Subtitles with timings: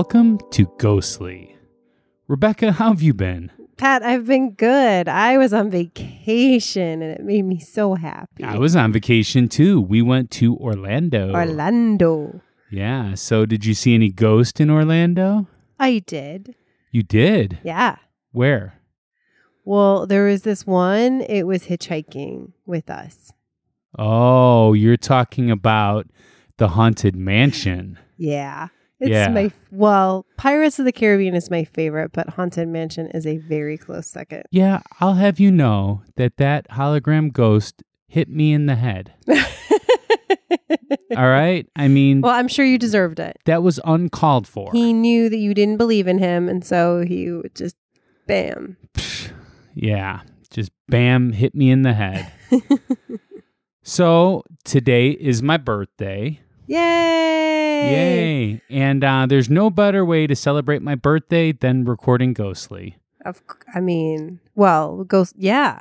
[0.00, 1.58] Welcome to Ghostly.
[2.26, 3.52] Rebecca, how have you been?
[3.76, 5.08] Pat, I've been good.
[5.08, 8.42] I was on vacation and it made me so happy.
[8.42, 9.78] I was on vacation too.
[9.78, 11.34] We went to Orlando.
[11.34, 12.40] Orlando.
[12.70, 13.12] Yeah.
[13.12, 15.46] So, did you see any ghost in Orlando?
[15.78, 16.54] I did.
[16.90, 17.58] You did?
[17.62, 17.96] Yeah.
[18.32, 18.80] Where?
[19.66, 23.32] Well, there was this one, it was hitchhiking with us.
[23.98, 26.06] Oh, you're talking about
[26.56, 27.98] the Haunted Mansion.
[28.16, 28.68] Yeah.
[29.00, 29.28] It's Yeah.
[29.28, 33.78] my well, Pirates of the Caribbean is my favorite, but Haunted Mansion is a very
[33.78, 34.42] close second.
[34.50, 39.14] Yeah, I'll have you know that that hologram ghost hit me in the head.
[41.16, 41.66] All right?
[41.76, 43.38] I mean, well, I'm sure you deserved it.
[43.44, 44.70] that was uncalled for.
[44.72, 47.76] He knew that you didn't believe in him, and so he would just
[48.26, 48.76] bam.
[49.72, 52.30] Yeah, just bam, hit me in the head.
[53.82, 56.40] so today is my birthday.
[56.70, 57.90] Yay!
[57.90, 58.62] Yay.
[58.70, 62.96] And uh, there's no better way to celebrate my birthday than recording Ghostly.
[63.24, 63.42] Of,
[63.74, 65.34] I mean, well, ghost.
[65.36, 65.80] Yeah,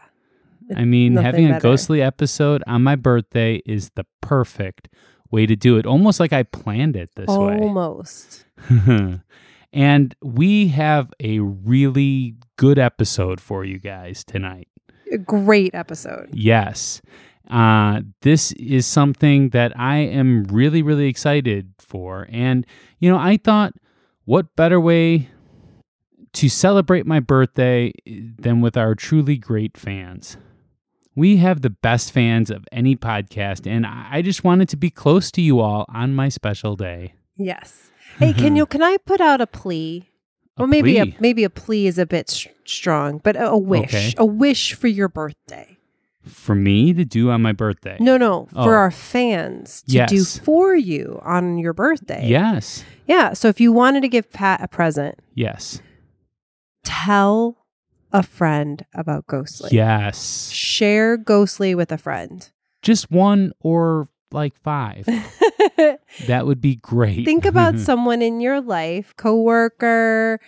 [0.75, 1.61] I mean, Nothing having a better.
[1.61, 4.89] Ghostly episode on my birthday is the perfect
[5.29, 5.85] way to do it.
[5.85, 7.59] Almost like I planned it this way.
[7.59, 8.45] almost.
[9.73, 14.67] and we have a really good episode for you guys tonight.
[15.11, 16.29] A great episode.
[16.33, 17.01] Yes.
[17.49, 22.27] Uh, this is something that I am really, really excited for.
[22.31, 22.65] And,
[22.99, 23.73] you know, I thought,
[24.25, 25.29] what better way
[26.33, 30.37] to celebrate my birthday than with our truly great fans?
[31.15, 35.31] We have the best fans of any podcast, and I just wanted to be close
[35.31, 37.13] to you all on my special day.
[37.35, 37.91] Yes.
[38.19, 38.65] Hey, can you?
[38.67, 40.07] Can I put out a plea?
[40.57, 41.15] A well, maybe plea?
[41.17, 44.13] a maybe a plea is a bit s- strong, but a, a wish, Okay.
[44.17, 45.77] a wish for your birthday.
[46.29, 47.97] For me to do on my birthday.
[47.99, 48.63] No, no, Oh.
[48.63, 52.27] for our fans to do for you on your birthday.
[52.27, 52.83] Yes.
[53.07, 53.33] yeah.
[53.33, 55.81] So if you wanted to give Pat a present, Yes.
[56.83, 57.57] tell
[58.11, 59.69] a friend about Ghostly.
[59.71, 60.49] Yes.
[60.51, 62.49] Share Ghostly with a friend.
[62.81, 65.07] Just one or like five.
[66.27, 67.23] That would be great.
[67.25, 70.39] Think about someone in your life, coworker,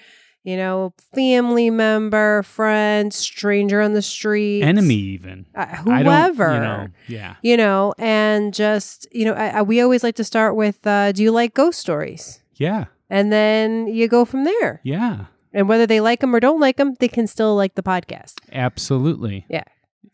[0.43, 5.45] you know, family member, friend, stranger on the street, enemy, even.
[5.55, 6.53] uh, whoever.
[6.53, 7.35] you know, yeah.
[7.41, 11.11] you know, and just you know, I, I, we always like to start with, uh,
[11.11, 12.85] "Do you like ghost stories?" Yeah.
[13.09, 14.79] And then you go from there.
[14.83, 15.25] Yeah.
[15.53, 18.35] And whether they like them or don't like them, they can still like the podcast.
[18.53, 19.45] Absolutely.
[19.49, 19.65] Yeah.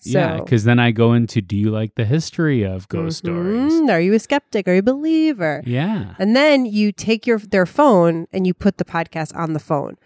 [0.02, 0.38] Yeah.
[0.38, 3.74] Because then I go into do you like the history of ghost stories?
[3.74, 3.92] Mhm.
[3.92, 4.68] Are you a skeptic?
[4.68, 5.62] Are you a believer?
[5.66, 6.16] Yeah.
[6.20, 9.98] And then you take your their phone and you put the podcast on the phone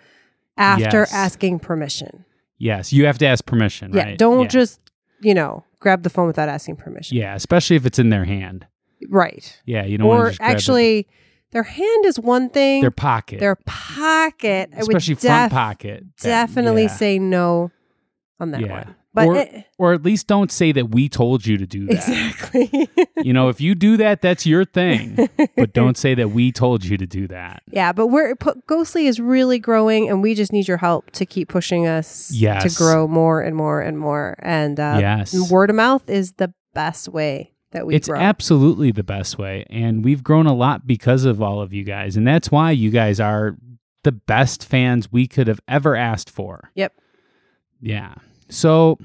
[0.58, 1.14] after Yes.
[1.14, 2.25] asking permission.
[2.58, 2.94] Yes.
[2.94, 4.18] You have to ask permission, Yeah, right?
[4.18, 4.47] don't yeah.
[4.47, 4.80] just,
[5.22, 7.18] you know, grab the phone without asking permission.
[7.18, 7.34] Yeah.
[7.36, 8.68] Especially if it's in their hand.
[9.09, 9.59] Right.
[9.66, 9.84] Yeah.
[9.86, 11.08] You to Or just grab it- actually,
[11.52, 12.81] their hand is one thing.
[12.81, 13.40] their pocket.
[13.40, 14.69] their pocket.
[14.74, 16.03] I would especially front def- pocket.
[16.22, 16.88] Definitely yeah.
[16.90, 17.72] say no
[18.40, 18.72] on that Yeah.
[18.72, 18.96] one.
[19.13, 21.95] But or, it- or at least don't say that we told you to do that.
[22.07, 22.89] exactly.
[23.23, 25.27] you know, if you do that, that's your thing.
[25.57, 27.61] but don't say that we told you to do that.
[27.71, 31.25] yeah, but we're pu- Ghostly is really growing, and we just need your help to
[31.25, 32.63] keep pushing us Yes.
[32.63, 34.35] to grow more and more and more.
[34.39, 35.51] And uh, Yes.
[35.51, 38.17] word of mouth is the best way that we it's grow.
[38.19, 39.66] absolutely the best way.
[39.69, 42.16] And we've grown a lot because of all of you guys.
[42.16, 43.57] And that's why you guys are
[44.03, 46.71] the best fans we could have ever asked for.
[46.75, 46.94] Yep.
[47.81, 48.15] Yeah.
[48.51, 49.00] So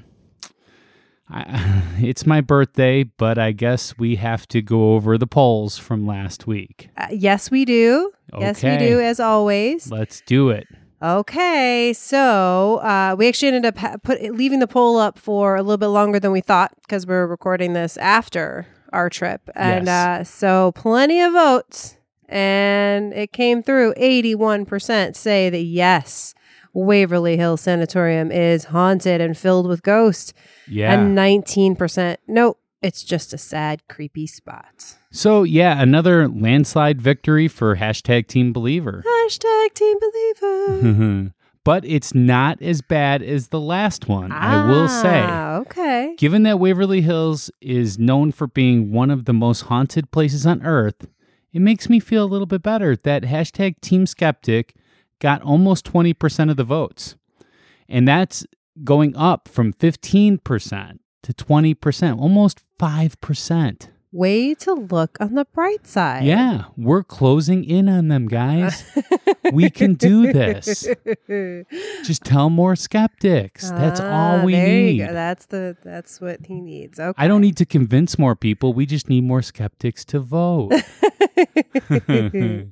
[1.29, 6.05] I, it's my birthday, but I guess we have to go over the polls from
[6.05, 6.89] last week.
[6.97, 8.11] Uh, yes, we do.
[8.37, 9.89] Yes, we do, as always.
[9.91, 10.67] Let's do it.
[11.01, 15.61] Okay, so uh, we actually ended up ha- put leaving the poll up for a
[15.61, 20.19] little bit longer than we thought because we're recording this after our trip, and Yes.
[20.19, 21.97] uh, so plenty of votes,
[22.27, 23.93] and it came through.
[23.95, 26.33] Eighty-one percent say that yes,
[26.85, 30.31] Waverly Hill Sanatorium is haunted and filled with ghosts,
[30.67, 30.93] Yeah.
[30.93, 34.95] and nineteen percent nope, it's just a sad, creepy spot.
[35.11, 39.03] so, yeah, another landslide victory for hashtag Team Believer.
[39.25, 41.33] Hashtag Team Believer.
[41.63, 45.23] but it's not as bad as the last one, I will say.
[45.25, 46.13] Ah, okay.
[46.19, 50.63] Given that Waverly Hills is known for being one of the most haunted places on
[50.63, 51.07] earth,
[51.51, 54.75] it makes me feel a little bit better that hashtag Team Skeptic
[55.19, 57.15] got almost 20% of the votes.
[57.89, 58.45] And that's
[58.83, 63.89] going up from 15% to 20%, almost 5%.
[64.13, 66.23] Way to look on the bright side.
[66.23, 68.83] Yeah, we're closing in on them, guys.
[69.51, 70.87] we can do this.
[72.05, 73.69] Just tell more skeptics.
[73.69, 74.91] That's all Ah, we there need.
[74.91, 75.13] You go.
[75.13, 76.99] That's the that's what he needs.
[76.99, 77.21] Okay.
[77.21, 78.73] I don't need to convince more people.
[78.73, 80.71] We just need more skeptics to vote.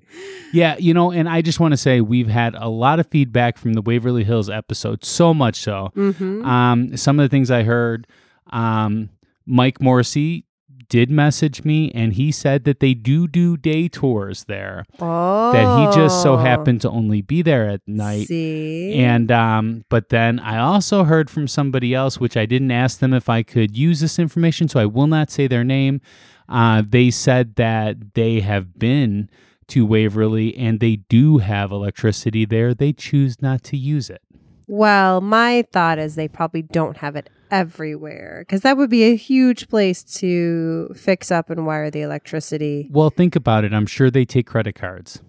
[0.53, 3.57] yeah, you know, and I just want to say we've had a lot of feedback
[3.57, 5.91] from the Waverly Hills episode, so much so.
[5.93, 8.07] hmm Um, some of the things I heard,
[8.51, 9.09] um,
[9.45, 10.45] Mike Morrissey
[10.89, 14.85] did message me, and he said that they do do day tours there.
[14.99, 15.51] Oh.
[15.51, 18.27] That he just so happened to only be there at night.
[18.27, 18.93] See?
[18.95, 23.13] And um, but then I also heard from somebody else, which I didn't ask them
[23.13, 26.01] if I could use this information, so I will not say their name.
[26.47, 29.29] Uh, they said that they have been
[29.67, 32.73] to Waverly and they do have electricity there.
[32.73, 34.21] They choose not to use it.
[34.67, 39.15] Well, my thought is they probably don't have it everywhere because that would be a
[39.15, 42.87] huge place to fix up and wire the electricity.
[42.91, 43.73] Well, think about it.
[43.73, 45.21] I'm sure they take credit cards.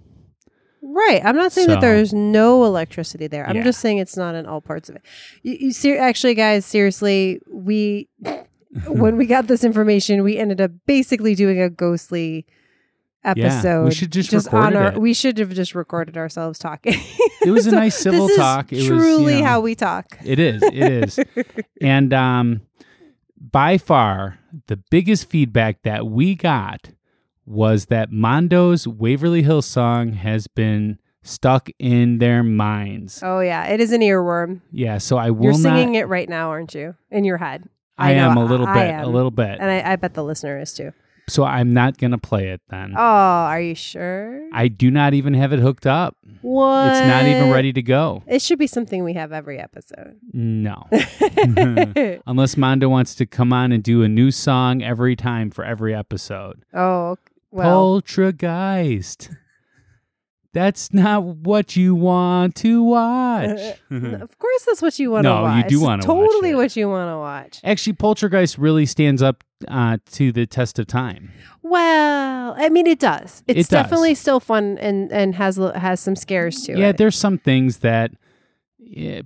[0.82, 1.20] Right.
[1.24, 3.46] I'm not saying So- that there's no electricity there.
[3.48, 3.64] I'm Yeah.
[3.64, 5.02] just saying it's not in all parts of it.
[5.42, 8.08] You, you ser- actually, guys, seriously, we
[8.86, 12.46] when we got this information, we ended up basically doing a ghostly
[13.26, 13.84] episode.
[13.84, 14.92] We should just on recorded our.
[14.92, 15.00] it.
[15.00, 16.94] We should have just recorded ourselves talking.
[17.42, 18.72] It was a nice civil this is talk.
[18.72, 20.18] It was, you truly know- how we talk.
[20.24, 20.62] It is.
[20.62, 21.18] It is.
[21.80, 22.62] and um,
[23.38, 26.90] by far, the biggest feedback that we got
[27.44, 33.20] was that Mondo's Waverly Hills song has been stuck in their minds.
[33.22, 34.60] Oh yeah, it is an earworm.
[34.72, 35.58] Yeah, so I will You're not.
[35.76, 36.94] singing it right now, aren't you?
[37.10, 37.68] In your head.
[37.98, 39.04] I, know, am a little I bit, am.
[39.04, 39.58] a little bit.
[39.60, 40.92] And I, I bet the listener is too.
[41.28, 42.94] So I'm not gonna play it then.
[42.96, 44.48] Oh, are you sure?
[44.52, 46.16] I do not even have it hooked up.
[46.42, 46.88] what?
[46.88, 48.22] It's not even ready to go.
[48.26, 50.18] It should be something we have every episode.
[50.32, 50.86] No.
[52.26, 55.94] Unless Mondo wants to come on and do a new song every time for every
[55.94, 56.64] episode.
[56.74, 57.16] oh,
[57.50, 58.00] well.
[58.02, 59.30] Poltergeist.
[60.56, 63.60] That's not what you want to watch.
[63.90, 65.68] Of course, that's what you want to No, you watch.
[65.68, 66.54] do wanna watch Totally it.
[66.56, 67.60] what you want to watch.
[67.62, 71.30] Actually, Poltergeist really stands up uh, to the test of time.
[71.62, 73.42] Well, I mean, it does.
[73.46, 73.68] It's It does.
[73.68, 76.96] definitely still fun and and has has some scares to yeah, it.
[76.96, 78.12] there's some things that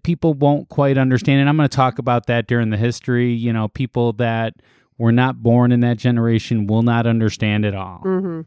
[0.02, 3.30] people won't quite understand, and I'm going to talk about that during the history.
[3.32, 4.54] You know, people that
[5.00, 8.02] were not born in that generation will not understand it all.
[8.04, 8.42] Mm-hmm.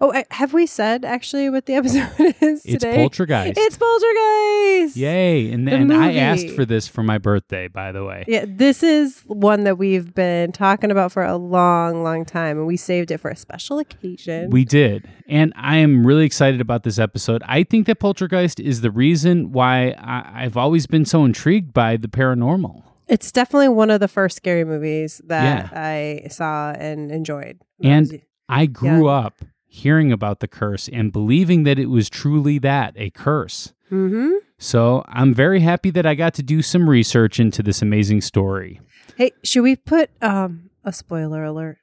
[0.00, 2.08] Oh, have we said actually what the episode
[2.40, 2.96] is It's today?
[2.96, 3.58] Poltergeist.
[3.58, 4.96] It's Poltergeist.
[4.96, 5.52] Yay!
[5.52, 8.24] And The and I asked for this for my birthday, by the way.
[8.26, 12.66] Yeah, this is one that we've been talking about for a long, long time, and
[12.66, 14.48] we saved it for a special occasion.
[14.48, 15.06] We did.
[15.28, 17.42] And I am really excited about this episode.
[17.46, 21.98] I think that Poltergeist is the reason why I, I've always been so intrigued by
[21.98, 22.87] the paranormal.
[23.08, 27.60] It's definitely one of the first scary movies that I saw and enjoyed.
[27.82, 32.94] And I grew up hearing about the curse and believing that it was truly that
[32.96, 33.72] a curse.
[33.88, 38.22] hmm So I'm very happy that I got to do some research into this amazing
[38.22, 38.80] story.
[39.16, 41.78] Hey, should we put um a spoiler alert?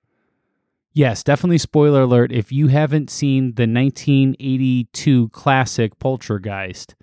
[0.94, 2.32] Yes, definitely spoiler alert.
[2.32, 6.96] If you haven't seen the 1982 classic Poltergeist,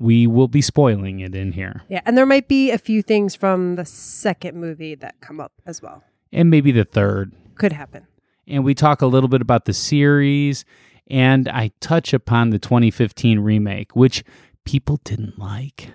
[0.00, 1.82] we will be spoiling it in here.
[1.88, 5.52] Yeah, and there might be a few things from the second movie that come up
[5.66, 6.02] as well.
[6.32, 7.32] And maybe the third.
[7.54, 8.06] Could happen.
[8.48, 10.64] And we talk a little bit about the series.
[11.08, 14.24] And I touch upon the 2015 remake, which
[14.64, 15.90] people didn't like.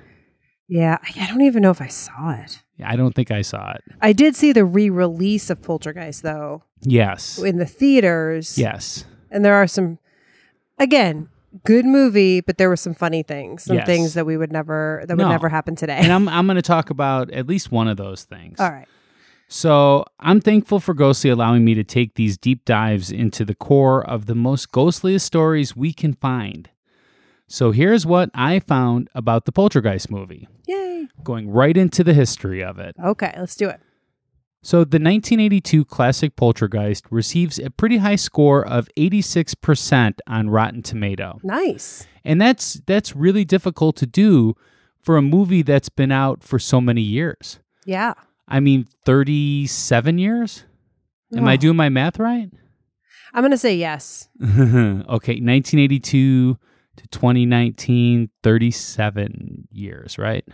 [0.68, 2.62] Yeah, I don't even know if I saw it.
[2.84, 3.84] I don't think I saw it.
[4.02, 7.38] I did see the re-release of Poltergeist though Yes.
[7.38, 8.58] in the theaters.
[8.58, 9.06] Yes.
[9.32, 10.00] and there are some
[10.78, 11.30] again
[11.64, 13.86] good movie but there were some funny things some Yes.
[13.86, 16.62] things that we would never that would never happen today And I'm, I'm going to
[16.62, 18.60] talk about at least one of those things.
[18.60, 18.88] all right
[19.48, 24.04] So I'm thankful for Ghostly allowing me to take these deep dives into the core
[24.06, 26.70] of the most ghostliest stories we can find.
[27.48, 32.64] So here's what I found about the Poltergeist movie, yay going right into the history
[32.64, 32.96] of it.
[33.04, 33.80] okay let's do it
[34.66, 41.40] So the 1982 classic Poltergeist receives a pretty high score of 86% on Rotten Tomato.
[41.44, 44.56] nice And that's that's really difficult to do
[45.04, 47.60] for a movie that's been out for so many years.
[47.86, 48.14] yeah
[48.48, 50.64] I mean 37 years?
[51.36, 51.58] Am I Oh.
[51.58, 52.50] doing my math right?
[53.34, 56.58] i'm gonna say yes okay, 1982
[56.98, 60.46] to 2019, 37 years, right?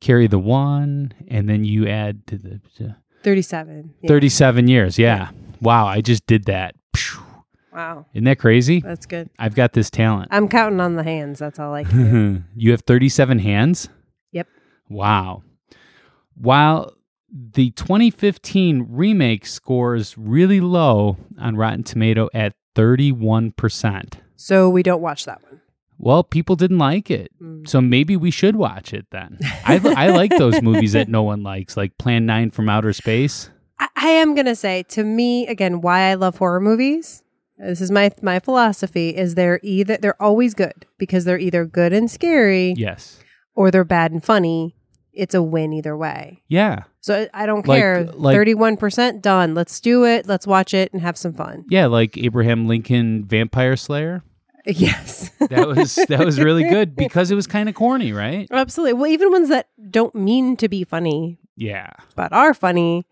[0.00, 4.08] Carry the one, and then you add to the to 37 yeah.
[4.08, 4.98] 37 years.
[4.98, 5.30] Yeah.
[5.60, 6.74] Wow, I just did that.
[7.72, 8.80] Wow Isn't that crazy?
[8.80, 10.28] that's good I've got this talent.
[10.30, 13.90] i'm counting on the hands that's all i can do you have 37 hands?
[14.32, 14.48] Yep.
[14.88, 15.42] Wow.
[16.36, 16.94] While
[17.30, 24.14] the 2015 remake scores really low on Rotten Tomato at 31%.
[24.36, 25.60] so we don't watch that one
[25.98, 27.30] Well, people didn't like it.
[27.40, 27.68] Mm.
[27.68, 29.38] So maybe we should watch it then.
[29.64, 33.50] I, I like those movies that no one likes, like Plan 9 from Outer Space.
[33.78, 37.22] I, I am gonna say to me again why I love horror movies.
[37.58, 41.92] This is my my philosophy: is they're either they're always good because they're either good
[41.94, 43.18] and scary Yes.
[43.54, 44.76] or they're bad and funny.
[45.14, 46.42] It's a win either way.
[46.48, 46.84] Yeah.
[47.00, 48.04] So I don't Like- care.
[48.04, 49.54] like- Thirty-one percent done.
[49.54, 50.26] Let's do it.
[50.26, 51.64] Let's watch it and have some fun.
[51.70, 54.22] Yeah, like Abraham Lincoln Vampire Slayer.
[54.66, 58.48] Yes, That was that was really good because it was kind of corny, right?
[58.50, 58.94] absolutely.
[58.94, 61.90] Well, even ones that don't mean to be funny Yeah.
[62.16, 63.06] but are funny,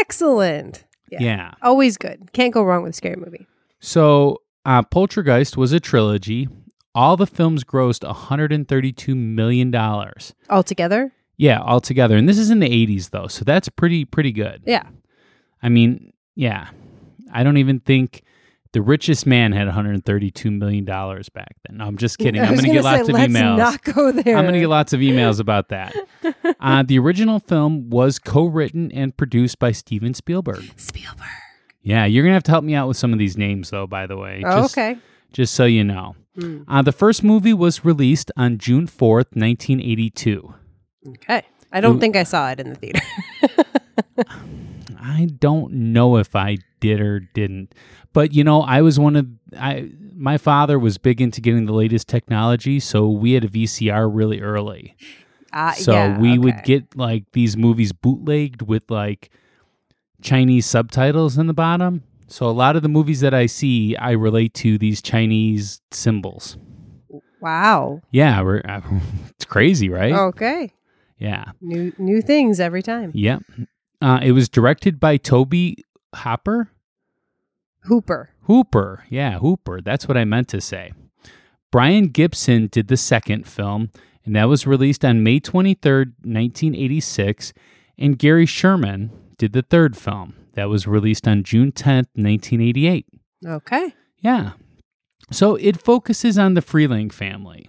[0.00, 0.84] excellent.
[1.10, 1.18] Yeah.
[1.20, 1.54] Yeah.
[1.62, 2.32] Always good.
[2.32, 3.46] Can't go wrong with a scary movie.
[3.80, 6.48] So, uh, Poltergeist was a trilogy.
[6.94, 10.34] All the films grossed 132 million dollars.
[10.50, 12.16] Altogether, Yeah, altogether.
[12.16, 14.62] And this is in the 80s though, so that's pretty pretty good.
[14.66, 14.84] yeah.
[15.62, 16.68] I mean, yeah.
[17.32, 18.22] I don't even think
[18.76, 21.78] the richest man had 132 million dollars back then.
[21.78, 22.38] No, I'm just kidding.
[22.42, 23.56] I'm going to get gonna lots of let's emails.
[23.56, 24.36] Not go there.
[24.36, 25.96] I'm going to get lots of emails about that.
[26.60, 30.62] uh, the original film was co-written and produced by Steven Spielberg.
[30.76, 31.26] Spielberg.
[31.80, 33.86] Yeah, you're going to have to help me out with some of these names though,
[33.86, 34.42] by the way.
[34.44, 34.98] Oh, Just- okay.
[35.32, 36.14] Just so you know.
[36.36, 36.66] Mm.
[36.68, 40.54] Uh, the first movie was released on June 4th, 1982.
[41.08, 41.42] Okay.
[41.72, 42.00] I don't Ooh.
[42.00, 43.00] think I saw it in the theater.
[45.06, 47.74] I don't know if I did or didn't.
[48.12, 49.26] But you know, I was one of
[49.58, 54.08] I my father was big into getting the latest technology, so we had a VCR
[54.12, 54.96] really early.
[55.52, 59.30] Uh, So yeah, we would get like these movies bootlegged with like
[60.22, 62.02] Chinese subtitles in the bottom.
[62.28, 66.58] So a lot of the movies that I see, I relate to these Chinese symbols.
[67.40, 68.00] Wow.
[68.10, 68.62] Yeah, we're,
[69.30, 70.12] it's crazy, right?
[70.12, 70.72] Okay.
[71.18, 71.52] Yeah.
[71.60, 73.12] New new things every time.
[73.14, 73.42] Yep.
[74.00, 75.84] Uh, it was directed by Toby
[76.14, 76.70] Hopper.
[77.80, 78.30] Hooper.
[78.42, 79.04] Hooper.
[79.08, 79.80] Yeah, Hooper.
[79.80, 80.92] That's what I meant to say.
[81.72, 83.90] Brian Gibson did the second film,
[84.24, 87.52] and that was released on May 23rd, 1986.
[87.98, 90.34] And Gary Sherman did the third film.
[90.54, 93.06] That was released on June 10th, 1988.
[93.46, 93.94] Okay.
[94.18, 94.52] Yeah.
[95.30, 97.68] So it focuses on the Freeling family.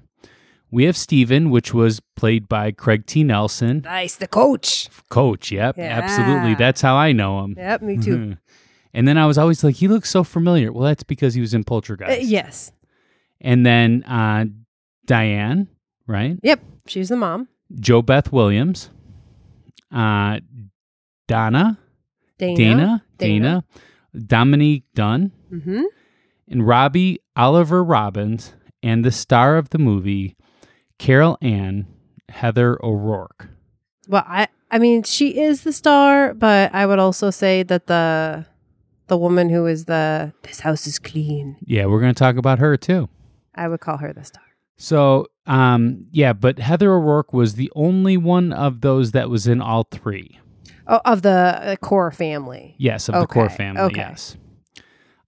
[0.70, 3.24] We have Stephen, which was played by Craig T.
[3.24, 3.82] Nelson.
[3.86, 4.16] Nice.
[4.18, 4.90] The coach.
[5.10, 6.56] Coach, yep, absolutely.
[6.56, 7.56] That's how I know him.
[7.58, 7.82] Yep.
[7.84, 8.38] Me too.
[8.94, 10.72] and then I was always like, he looks so familiar.
[10.74, 12.22] Well, that's because he was in Uh, Poltergeist.
[12.24, 12.72] yes.
[13.40, 14.46] And then uh,
[15.06, 15.68] Diane,
[16.08, 16.38] right?
[16.44, 16.60] Yep.
[16.88, 17.48] She's the mom.
[17.74, 18.90] JoBeth Williams,
[19.92, 20.40] uh,
[21.28, 21.78] Donna,
[22.38, 22.56] Dana.
[22.56, 23.64] Dana, Dana,
[24.26, 25.84] Dominique Dunne, Mm-hmm.
[26.50, 30.37] and Robbie Oliver Robins, and the star of the movie,
[30.98, 31.88] Carol Ann
[32.30, 33.50] Heather O'Rourke.
[34.08, 38.46] Well, I I mean she is the star, but I would also say that the
[39.08, 41.58] the woman who is the this house is clean.
[41.66, 43.10] Yeah, we're going to talk about her too.
[43.56, 44.44] I would call her the star.
[44.78, 49.60] So, um, yeah, but Heather O'Rourke was the only one of those that was in
[49.60, 50.40] all three.
[50.86, 52.76] Oh, of the uh, core family.
[52.78, 53.82] Yes, of the core family.
[53.82, 54.02] okay.
[54.02, 54.38] Yes.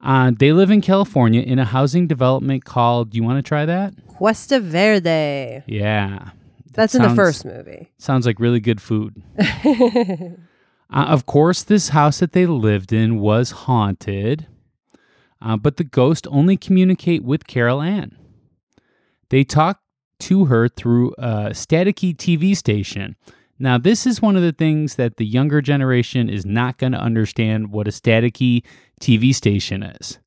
[0.02, 3.14] Uh, they live in California in a housing development called.
[3.14, 3.94] You want to try that?
[4.08, 5.64] Cuesta Verde.
[5.68, 6.32] Yeah.
[6.72, 7.92] That That's in the first movie.
[7.98, 9.22] Sounds like really good food.
[10.92, 14.48] Uh, of course, this house that they lived in was haunted,
[15.42, 18.18] uh, but the ghosts only communicate with Carol Ann.
[19.30, 19.82] They talk
[20.22, 23.16] to her through a staticky TV station.
[23.60, 27.00] Now, this is one of the things that the younger generation is not going to
[27.00, 28.64] understand what a staticky
[29.02, 30.20] TV station is.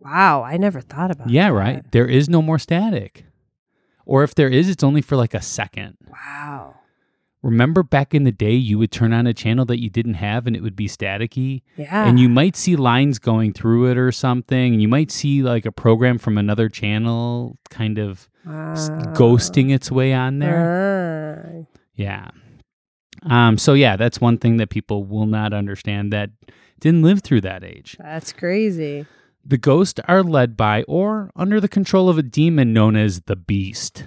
[0.00, 1.32] wow, I never thought about that.
[1.32, 1.54] Yeah, that.
[1.54, 1.92] right.
[1.92, 3.24] There is no more static.
[4.04, 5.96] Or if there is, it's only for like a second.
[6.08, 6.76] Wow.
[7.42, 10.46] Remember back in the day, you would turn on a channel that you didn't have
[10.46, 11.62] and it would be staticky?
[11.76, 12.06] Yeah.
[12.06, 14.74] And you might see lines going through it or something.
[14.74, 18.74] And you might see like a program from another channel kind of Wow.
[19.14, 21.66] ghosting its way on there.
[21.68, 21.75] Ah.
[21.96, 22.30] Yeah.
[23.22, 26.30] Um, so, yeah, that's one thing that people will not understand that
[26.78, 27.96] didn't live through that age.
[27.98, 29.06] that's crazy.
[29.44, 33.36] The ghosts are led by or under the control of a demon known as the
[33.36, 34.04] Beast.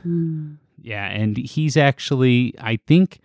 [0.81, 3.19] Yeah, and he's actually, I think,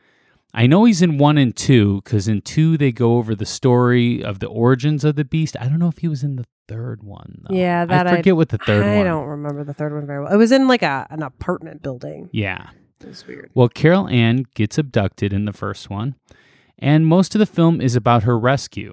[0.55, 4.23] I know he's in one and two because in two they go over the story
[4.23, 5.57] of the origins of the beast.
[5.61, 7.45] I don't know if he was in the third one.
[7.49, 7.57] Though.
[7.57, 9.07] Yeah, that I forget what the third I one.
[9.07, 10.33] I don't remember the third one very well.
[10.33, 12.31] It was in like a an apartment building.
[12.33, 12.69] Yeah.
[13.05, 13.51] It was weird.
[13.55, 16.15] Well, Carol Ann gets abducted in the first one,
[16.79, 18.93] and most of the film is about her rescue.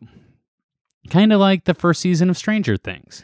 [1.09, 3.23] Kind of like the first season of Stranger Things.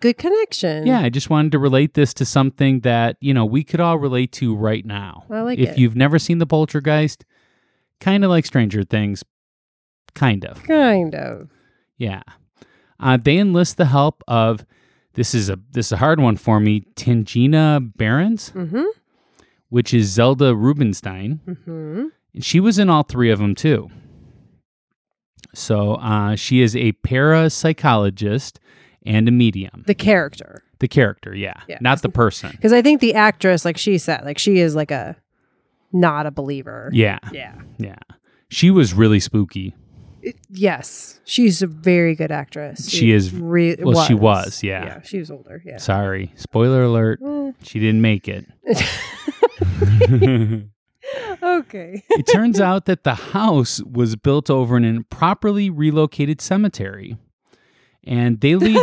[0.00, 0.86] Good connection.
[0.86, 3.98] Yeah, I just wanted to relate this to something that, you know, we could all
[3.98, 5.24] relate to right now.
[5.30, 5.78] I like if it.
[5.78, 7.24] you've never seen The Poltergeist,
[8.00, 9.24] kind of like Stranger Things,
[10.14, 10.62] kind of.
[10.64, 11.48] Kind of.
[11.96, 12.22] Yeah.
[13.00, 14.64] Uh, they enlist the help of
[15.14, 18.82] this is a this is a hard one for me, Tangina Barrons, Mm-hmm.
[19.68, 21.40] Which is Zelda Rubinstein.
[21.46, 22.04] Mm-hmm.
[22.34, 23.90] And she was in all three of them too.
[25.54, 28.58] So uh, she is a parapsychologist
[29.06, 29.84] and a medium.
[29.86, 30.62] The character.
[30.80, 31.78] The character, yeah, Yeah.
[31.80, 32.50] not the person.
[32.56, 35.16] Because I think the actress, like she said, like she is like a
[35.92, 36.90] not a believer.
[36.92, 37.54] Yeah, Yeah.
[37.78, 37.98] yeah.
[38.50, 39.74] She was really spooky.
[40.50, 41.20] Yes.
[41.24, 42.88] She's a very good actress.
[42.88, 44.84] She is- Re- well, she was, yeah.
[44.84, 45.02] Yeah.
[45.02, 45.62] She was older.
[45.64, 45.78] Yeah.
[45.78, 47.20] Sorry, spoiler alert.
[47.20, 47.54] Mm.
[47.62, 48.46] She didn't make it.
[51.42, 52.02] Okay.
[52.10, 57.16] it turns out that the house was built over an improperly relocated cemetery.
[58.04, 58.76] And they leave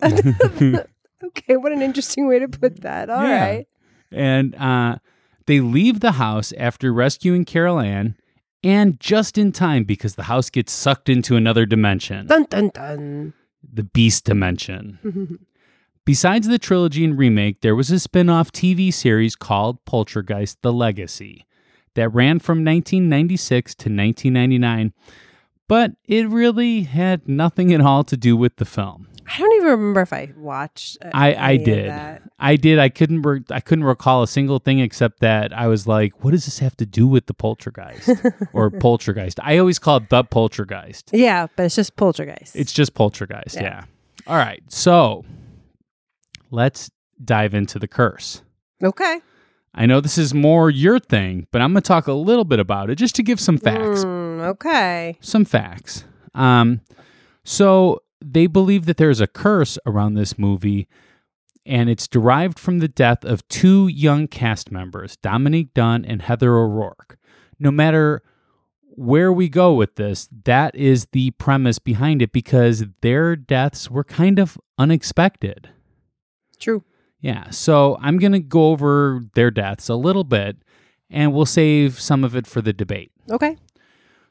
[0.00, 0.80] That's an
[1.24, 1.56] okay.
[1.56, 3.08] What an interesting way to put that.
[3.10, 3.66] All right.
[4.10, 4.18] Yeah.
[4.20, 4.96] and uh,
[5.46, 8.16] they leave the house after rescuing Carol Ann
[8.64, 13.32] and just in time because the house gets sucked into another dimension, Dun dun dun.
[13.62, 14.98] the beast dimension.
[16.04, 20.72] Besides the trilogy and remake, there was a spin off TV series called Poltergeist The
[20.72, 21.46] Legacy
[21.94, 24.92] that ran from 1996 to 1999,
[25.68, 29.06] but it really had nothing at all to do with the film.
[29.26, 30.98] I don't even remember if I watched.
[31.02, 31.88] uh, I, I did.
[31.88, 32.22] that.
[32.38, 32.78] I did.
[32.78, 33.22] I couldn't.
[33.22, 36.58] Re- I couldn't recall a single thing except that I was like, "What does this
[36.58, 38.10] have to do with the poltergeist
[38.52, 41.10] or poltergeist?" I always call it the poltergeist.
[41.12, 42.56] Yeah, but it's just poltergeist.
[42.56, 43.54] It's just poltergeist.
[43.56, 43.62] Yeah.
[43.62, 43.84] Yeah.
[44.26, 44.62] All right.
[44.68, 45.24] So
[46.50, 46.90] let's
[47.24, 48.42] dive into the curse.
[48.82, 49.20] okay.
[49.74, 52.60] I know this is more your thing, but I'm going to talk a little bit
[52.60, 54.04] about it just to give some facts.
[54.04, 55.16] Mm, okay.
[55.22, 56.04] Some facts.
[56.34, 56.82] Um,
[57.42, 60.88] so they believe that there's a curse around this movie,
[61.64, 66.56] and it's derived from the death of two young cast members, Dominique Dunne and Heather
[66.56, 67.18] O'Rourke.
[67.58, 68.22] No matter
[68.94, 74.04] where we go with this, that is the premise behind it because their deaths were
[74.04, 75.70] kind of unexpected.
[76.58, 76.84] True.
[77.20, 80.56] Yeah, so I'm going to go over their deaths a little bit,
[81.08, 83.12] and we'll save some of it for the debate.
[83.30, 83.56] Okay.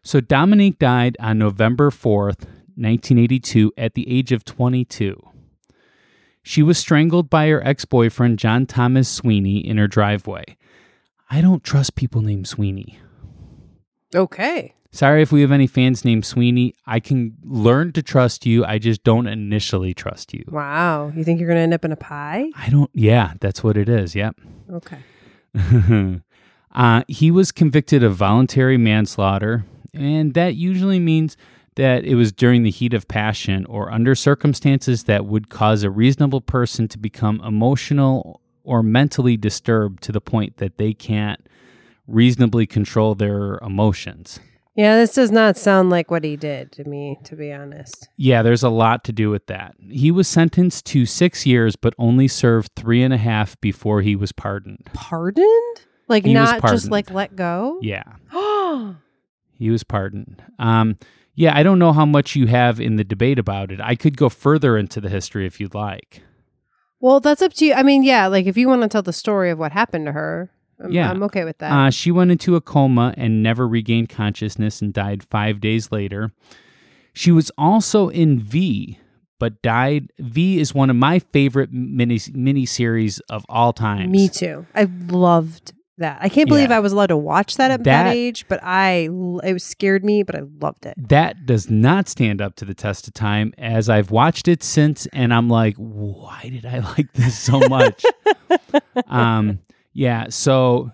[0.03, 2.45] So Dominique died on November 4th,
[2.75, 5.21] 1982, at the age of 22.
[6.43, 10.57] She was strangled by her ex boyfriend, John Thomas Sweeney, in her driveway.
[11.29, 12.99] I don't trust people named Sweeney.
[14.13, 14.73] Okay.
[14.91, 16.75] Sorry if we have any fans named Sweeney.
[16.85, 18.65] I can learn to trust you.
[18.65, 20.43] I just don't initially trust you.
[20.49, 21.13] Wow.
[21.15, 22.49] You think you're gonna end up in a pie?
[22.57, 24.15] I don't, yeah, that's what it is.
[24.15, 24.35] Yep.
[24.73, 24.97] Okay.
[26.75, 31.37] uh, he was convicted of voluntary manslaughter, and that usually means
[31.75, 35.89] that it was during the heat of passion or under circumstances that would cause a
[35.89, 41.47] reasonable person to become emotional or mentally disturbed to the point that they can't
[42.07, 44.39] reasonably control their emotions.
[44.75, 48.07] Yeah, this does not sound like what he did to me, to be honest.
[48.15, 49.75] Yeah, there's a lot to do with that.
[49.89, 54.15] He was sentenced to six years, but only served three and a half before he
[54.15, 54.89] was pardoned.
[54.93, 55.81] Pardoned?
[56.07, 57.79] Like He not just like let go?
[57.81, 58.03] Yeah.
[58.31, 58.95] Oh.
[59.53, 60.43] He was pardoned.
[60.57, 60.97] Um,
[61.35, 63.79] yeah, I don't know how much you have in the debate about it.
[63.81, 66.21] I could go further into the history if you'd like.
[66.99, 67.73] well, that's up to you.
[67.73, 70.11] I mean, yeah, like if you want to tell the story of what happened to
[70.11, 71.09] her, I'm, Yeah.
[71.09, 71.71] I'm okay with that.
[71.71, 76.31] Uh, she went into a coma and never regained consciousness and died five days later.
[77.13, 78.97] She was also in V,
[79.39, 80.11] but died.
[80.19, 84.11] V is one of my favorite mini mini series of all time.
[84.11, 84.65] me too.
[84.75, 86.17] I loved that.
[86.21, 86.77] I can't believe Yeah.
[86.77, 89.09] I was allowed to watch that at that, That- age, but I
[89.43, 90.93] it scared me, but I loved it.
[91.09, 95.07] That does not stand up to the test of time as I've watched it since,
[95.13, 98.03] and I'm like, why did I like this so much?
[99.07, 99.59] um,
[99.93, 100.91] yeah, so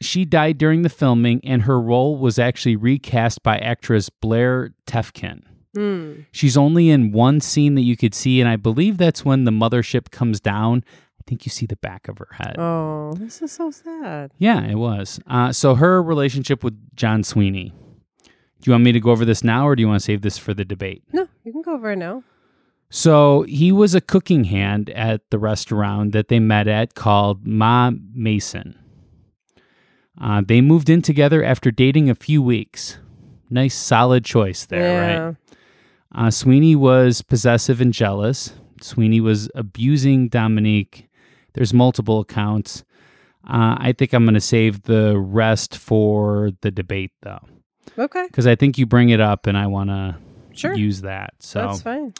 [0.00, 5.42] she died during the filming, and her role was actually recast by actress Blair Tefkin.
[5.76, 6.26] Mm.
[6.32, 9.50] She's only in one scene that you could see, and I believe that's when the
[9.52, 10.84] mothership comes down.
[11.30, 12.56] Think you see the back of her head.
[12.58, 14.32] Oh, this is so sad.
[14.38, 15.20] Yeah, it was.
[15.28, 17.72] Uh, so her relationship with John Sweeney.
[18.24, 18.32] Do
[18.64, 20.38] you want me to go over this now, or do you want to save this
[20.38, 21.04] for the debate?
[21.12, 22.24] No, you can go over it now.
[22.88, 27.92] So he was a cooking hand at the restaurant that they met at called Ma
[28.12, 28.76] Maison.
[30.20, 32.98] Uh, they moved in together after dating a few weeks.
[33.48, 35.18] Nice, solid choice there, yeah.
[35.18, 35.36] right?
[36.12, 38.52] Uh, Sweeney was possessive and jealous.
[38.80, 41.06] Sweeney was abusing Dominique.
[41.54, 42.84] There's multiple accounts.
[43.46, 47.40] Uh, I think I'm going to save the rest for the debate, though,
[47.98, 48.26] Okay.
[48.26, 50.16] because I think you bring it up and I want to
[50.52, 50.74] Sure.
[50.74, 51.34] use that.
[51.38, 52.12] So That's fine.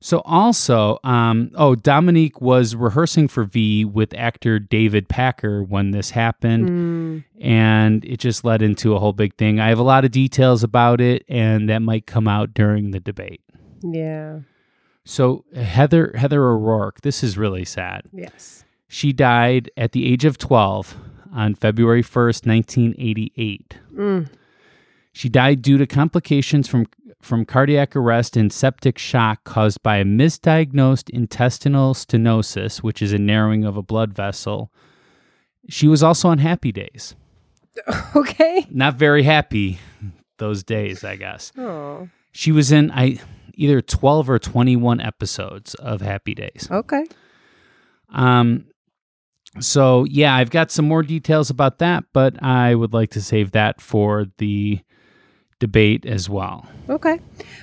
[0.00, 6.10] so also, um, oh, Dominique was rehearsing for V with actor David Packer when this
[6.10, 7.24] happened, Mm.
[7.40, 9.58] and it just led into a whole big thing.
[9.58, 13.00] I have a lot of details about it, and that might come out during the
[13.00, 13.40] debate.
[13.82, 14.40] Yeah.
[15.04, 18.02] So Heather Heather O'Rourke, this is really sad.
[18.12, 18.64] Yes.
[18.88, 20.96] She died at the age of 12
[21.34, 23.78] on February 1st, 1988.
[23.94, 24.28] Mm.
[25.12, 26.86] She died due to complications from
[27.20, 33.18] from cardiac arrest and septic shock caused by a misdiagnosed intestinal stenosis, which is a
[33.18, 34.72] narrowing of a blood vessel.
[35.68, 37.14] She was also on happy days.
[38.14, 38.66] Okay.
[38.70, 39.78] Not very happy
[40.36, 41.50] those days, I guess.
[41.56, 42.10] Oh.
[42.30, 43.18] She was in I
[43.54, 46.68] either 12 or 21 episodes of Happy Days.
[46.70, 47.04] Okay.
[48.10, 48.66] Um
[49.60, 53.50] so yeah, I've got some more details about that, but I would like to save
[53.52, 54.80] that for the
[55.58, 56.66] debate as well.
[56.88, 57.20] Okay.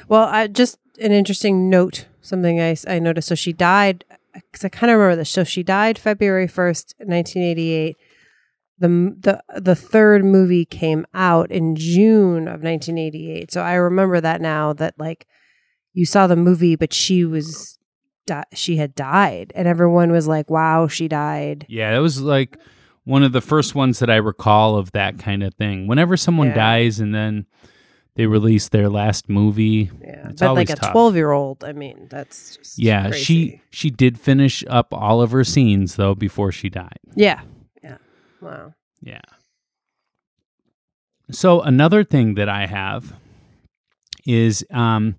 [0.07, 3.27] Well, I just an interesting note, something I, I noticed.
[3.27, 5.29] So she died, because I kind of remember this.
[5.29, 7.97] So she died February 1st, 1988.
[8.77, 8.87] The,
[9.19, 13.51] the the third movie came out in June of 1988.
[13.51, 15.27] So I remember that now that like
[15.99, 17.77] you saw the movie, but she was
[18.25, 22.57] di- she had died, and everyone was like, "Wow, she died." Yeah, it was like
[23.03, 25.87] one of the first ones that I recall of that kind of thing.
[25.87, 26.55] Whenever someone Yeah.
[26.55, 27.45] dies and then
[28.15, 32.07] they release their last movie, Yeah, It's but like a 12 year old, I mean,
[32.09, 33.23] that's just yeah, crazy.
[33.23, 36.99] she she did finish up all of her scenes though before she died.
[37.15, 37.41] yeah
[37.83, 37.97] yeah
[38.41, 39.21] wow Yeah.
[41.31, 43.13] So another thing that I have
[44.25, 45.15] is um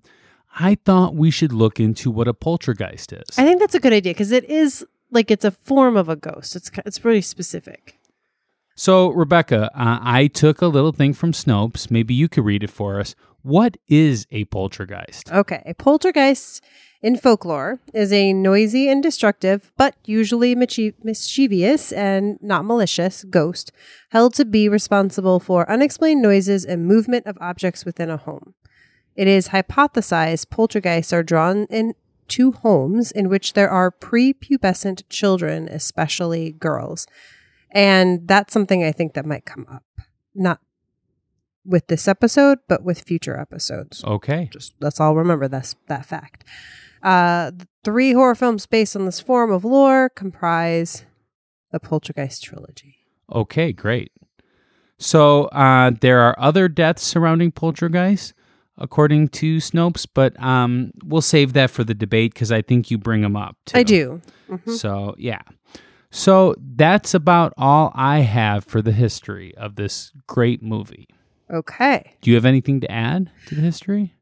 [0.59, 3.37] I thought we should look into what a poltergeist is.
[3.37, 6.15] I think that's a good idea because it is like it's a form of a
[6.15, 6.55] ghost.
[6.55, 7.97] It's it's pretty specific.
[8.75, 11.89] so Rebecca, uh, I took a little thing from Snopes.
[11.91, 13.15] Maybe you could read it for us.
[13.43, 15.31] What is a poltergeist?
[15.31, 16.63] Okay, a poltergeist
[17.01, 23.71] in folklore is a noisy and destructive, but usually mischie- mischievous and not malicious ghost
[24.09, 28.53] held to be responsible for unexplained noises and movement of objects within a home.
[29.15, 31.93] It is hypothesized poltergeists are drawn in
[32.31, 37.05] into homes in which there are prepubescent children, especially girls.
[37.71, 39.83] And that's something I think that might come up.
[40.33, 40.59] Not
[41.65, 44.49] with this episode, but with future episodes Okay.
[44.51, 46.45] just let's all remember this that fact.
[47.03, 47.51] Uh,
[47.83, 51.05] three horror films based on this form of lore comprise
[51.71, 52.97] the Poltergeist trilogy.
[53.31, 54.11] Okay, great.
[54.97, 58.33] So uh, there are other deaths surrounding poltergeist,
[58.81, 62.97] according to Snopes, but um, we'll save that for the debate because I think you
[62.97, 63.55] bring them up.
[63.65, 63.77] Too.
[63.77, 64.21] I do.
[64.49, 64.77] Mhm.
[64.77, 65.41] So, yeah.
[66.09, 71.07] So that's about all I have for the history of this great movie.
[71.49, 72.15] Okay.
[72.21, 74.15] Do you have anything to add to the history?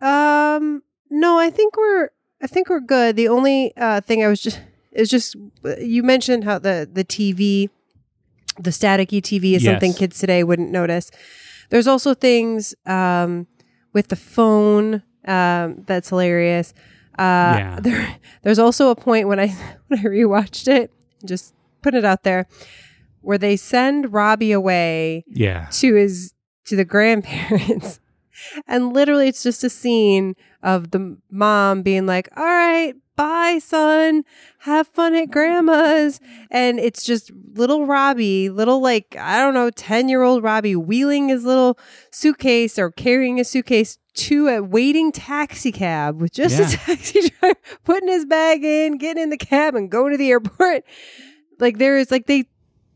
[0.00, 0.82] Um.
[1.10, 2.10] No, I think we're.
[2.42, 3.16] I think we're good.
[3.16, 4.60] The only uh, thing I was just
[4.92, 5.34] is just
[5.80, 7.70] you mentioned how the the TV,
[8.58, 11.10] the staticky TV is something kids today wouldn't notice.
[11.70, 13.46] There's also things um,
[13.92, 16.74] with the phone um, that's hilarious.
[17.18, 17.78] Uh, Yeah.
[17.80, 19.48] There, there's also a point when I
[19.88, 20.90] when I rewatched it,
[21.24, 22.46] just put it out there,
[23.20, 25.68] where they send Robbie away Yeah.
[25.72, 26.32] to his
[26.66, 28.00] to the grandparents
[28.66, 34.24] and literally it's just a scene of the mom being like all right bye son.
[34.60, 36.20] Have fun at grandma's.
[36.50, 41.28] And it's just little robbie little like i don't know 10 year old robbie wheeling
[41.28, 41.78] his little
[42.10, 46.66] suitcase or carrying a suitcase to a waiting taxi cab with just Yeah.
[46.66, 50.30] a taxi driver putting his bag in getting in the cab and going to the
[50.30, 50.82] airport.
[51.60, 52.44] Like there is like they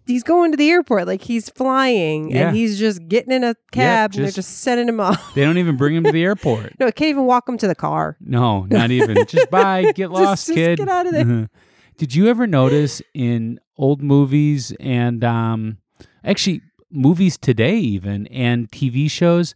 [0.09, 2.49] he's going to the airport like he's flying Yeah.
[2.49, 5.44] and he's just getting in a cab and they're just- just sending him off They
[5.44, 6.73] don't even bring him to the airport.
[6.81, 9.16] no it can't even walk him to the car No, not even.
[9.29, 10.79] Just bye, get lost, just kid.
[10.79, 11.49] get out of there.
[11.97, 15.79] Did you ever notice in old movies and um
[16.25, 19.55] actually movies today even and TV shows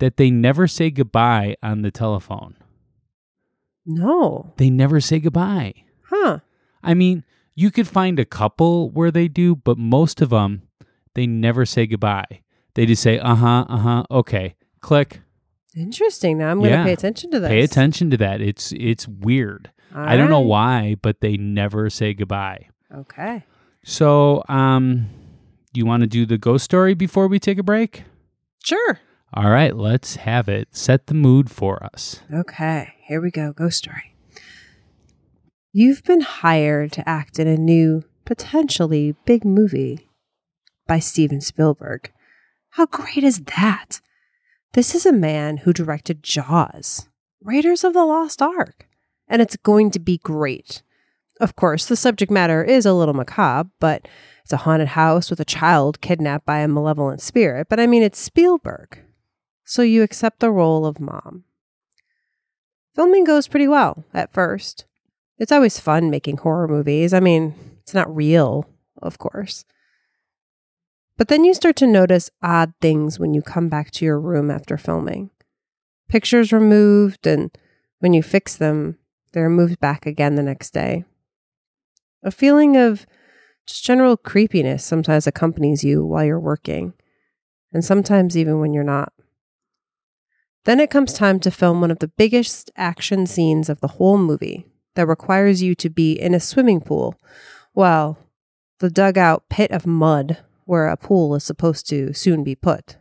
[0.00, 2.56] that they never say goodbye on the telephone?
[3.86, 5.74] no They never say goodbye.
[6.04, 6.40] huh
[6.84, 10.62] I mean, you could find a couple where they do, but most of them
[11.14, 12.40] they never say goodbye.
[12.74, 14.54] They just say uh-huh, uh-huh, okay.
[14.80, 15.20] Click.
[15.76, 16.84] interesting now i'm gonna Yeah.
[16.84, 18.40] pay attention to this Pay attention to that.
[18.40, 19.70] It's it's weird.
[19.94, 20.46] All I don't know right.
[20.46, 22.68] why, but they never say goodbye.
[22.94, 23.44] okay
[23.84, 25.08] So, um,
[25.72, 28.04] do you want to do the ghost story before we take a break?
[28.64, 29.00] sure
[29.34, 30.76] All right, let's have it.
[30.76, 32.20] Set the mood for us.
[32.32, 34.11] okay here we go ghost story
[35.72, 40.08] you've been hired to act in a new potentially big movie
[40.86, 42.12] by steven spielberg
[42.70, 44.00] how great is that
[44.72, 47.08] this is a man who directed jaws
[47.42, 48.86] raiders of the lost ark
[49.28, 50.82] and it's going to be great
[51.40, 54.06] Of course, the subject matter is a little macabre, but
[54.44, 57.66] it's a haunted house with a child kidnapped by a malevolent spirit.
[57.68, 59.02] But I mean, it's Spielberg.
[59.64, 61.44] So you accept the role of mom.
[62.94, 64.84] Filming goes pretty well at first.
[65.42, 67.12] It's always fun making horror movies.
[67.12, 68.64] I mean, it's not real,
[69.02, 69.64] of course.
[71.16, 74.52] But then you start to notice odd things when you come back to your room
[74.52, 75.30] after filming.
[76.08, 77.50] pictures removed, and
[77.98, 78.98] when you fix them,
[79.32, 81.04] they're moved back again the next day.
[82.22, 83.04] A feeling of
[83.66, 86.92] just general creepiness sometimes accompanies you while you're working,
[87.72, 89.12] and sometimes even when you're not.
[90.66, 94.18] Then it comes time to film one of the biggest action scenes of the whole
[94.18, 97.14] movie that requires you to be in a swimming pool,
[97.74, 98.18] well,
[98.78, 102.96] the dugout pit of mud where a pool is supposed to soon be put,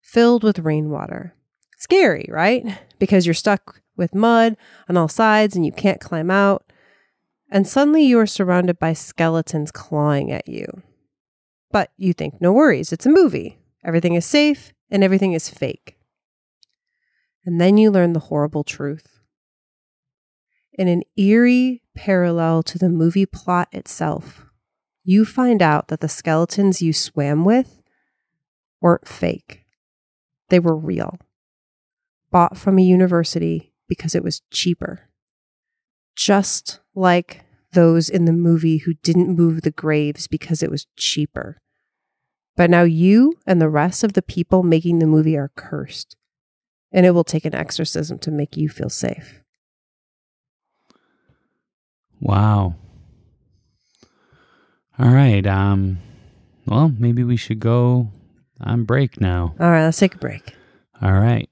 [0.00, 1.34] filled with rainwater.
[1.78, 2.78] Scary, right?
[2.98, 4.56] Because you're stuck with mud
[4.88, 6.64] on all sides and you can't climb out.
[7.50, 10.82] And suddenly you are surrounded by skeletons clawing at you.
[11.70, 13.58] But you think, no worries, it's a movie.
[13.84, 15.96] Everything is safe and everything is fake.
[17.44, 19.13] And then you learn the horrible truth.
[20.76, 24.46] In an eerie parallel to the movie plot itself,
[25.04, 27.80] you find out that the skeletons you swam with
[28.80, 29.64] weren't fake.
[30.48, 31.18] They were real,
[32.32, 35.10] bought from a university because it was cheaper.
[36.16, 41.60] Just like those in the movie who didn't move the graves because it was cheaper.
[42.56, 46.16] But now you and the rest of the people making the movie are cursed,
[46.90, 49.43] and it will take an exorcism to make you feel safe.
[52.24, 52.74] Wow.
[54.98, 55.46] All right.
[55.46, 55.98] Um
[56.66, 58.10] well, maybe we should go
[58.62, 59.54] on break now.
[59.60, 60.56] All right, let's take a break.
[61.02, 61.48] All right.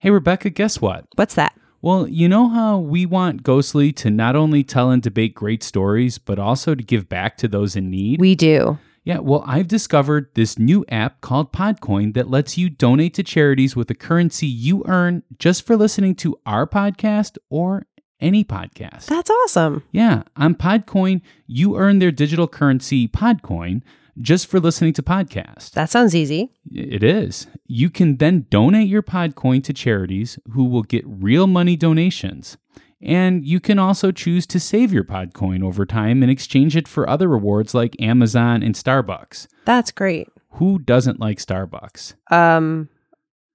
[0.00, 1.06] Hey Rebecca, guess what?
[1.14, 1.54] What's that?
[1.80, 6.18] Well, you know how we want Ghostly to not only tell and debate great stories,
[6.18, 8.20] but also to give back to those in need?
[8.20, 8.78] We do.
[9.08, 13.74] Yeah, well, I've discovered this new app called Podcoin that lets you donate to charities
[13.74, 17.86] with the currency you earn just for listening to our podcast or
[18.20, 19.06] any podcast.
[19.06, 19.82] That's awesome.
[19.92, 23.80] Yeah, on Podcoin, you earn their digital currency, Podcoin,
[24.20, 25.70] just for listening to podcasts.
[25.70, 26.52] That sounds easy.
[26.70, 27.46] It is.
[27.66, 32.58] You can then donate your Podcoin to charities who will get real money donations.
[33.00, 37.08] And you can also choose to save your Podcoin over time and exchange it for
[37.08, 39.46] other rewards like Amazon and Starbucks.
[39.64, 40.28] That's great.
[40.52, 42.14] Who doesn't like Starbucks?
[42.32, 42.88] Um,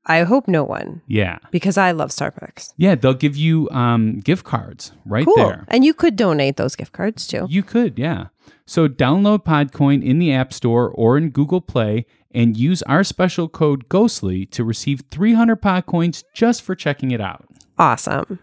[0.05, 1.39] I hope no one Yeah.
[1.51, 2.73] because I love Starbucks.
[2.77, 5.35] Yeah, they'll give you um, gift cards right Cool.
[5.35, 5.65] there.
[5.67, 7.45] And you could donate those gift cards too.
[7.49, 8.27] You could, yeah.
[8.65, 13.49] So download Podcoin in the App Store or in Google Play and use our special
[13.49, 17.45] code GHOSTLY to receive 300 Podcoins just for checking it out.
[17.77, 18.39] Awesome.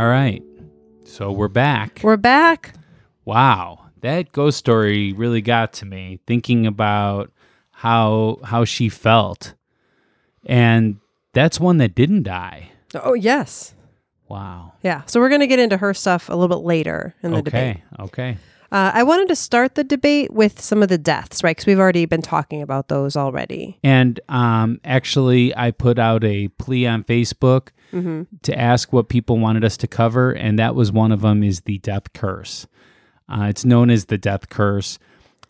[0.00, 0.42] All right.
[1.04, 2.00] So we're back.
[2.02, 2.72] We're back.
[3.26, 3.90] Wow.
[4.00, 7.30] That ghost story really got to me thinking about
[7.70, 9.52] how how she felt.
[10.46, 11.00] And
[11.34, 12.70] that's one that didn't die.
[12.94, 13.74] Oh, yes.
[14.26, 14.72] Wow.
[14.82, 15.02] Yeah.
[15.04, 17.82] So we're going to get into her stuff a little bit later in the debate.
[17.92, 18.02] Okay.
[18.04, 18.38] Okay.
[18.72, 21.54] Uh, I wanted to start the debate with some of the deaths, right?
[21.54, 23.78] Because we've already been talking about those already.
[23.84, 28.22] And um, actually, I put out a plea on Facebook Mm-hmm.
[28.42, 31.42] to ask what people wanted us to cover, and that was one of them.
[31.42, 32.66] Is the death curse?
[33.28, 34.98] Uh, it's known as the death curse.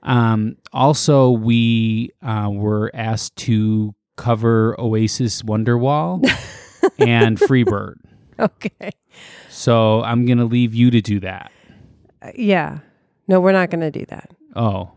[0.02, 6.22] Um, also, we uh, were asked to cover Oasis Wonderwall
[6.98, 7.96] and Freebird.
[8.38, 8.90] Okay.
[9.50, 11.52] So I'm gonna leave you to do that.
[12.22, 12.78] Uh, yeah.
[13.30, 14.30] No, we're not going to do that.
[14.56, 14.90] Oh,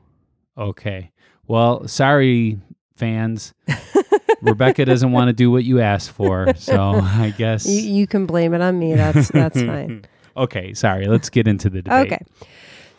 [0.58, 1.12] okay.
[1.48, 2.58] Well, sorry,
[2.96, 3.54] fans.
[4.44, 7.66] Rebecca doesn't want to do what you asked for, so I guess.
[7.66, 8.94] You, you can blame it on me.
[8.96, 10.06] That's that's fine.
[10.38, 11.08] okay, sorry.
[11.08, 12.14] Let's get into the debate.
[12.14, 12.26] Okay.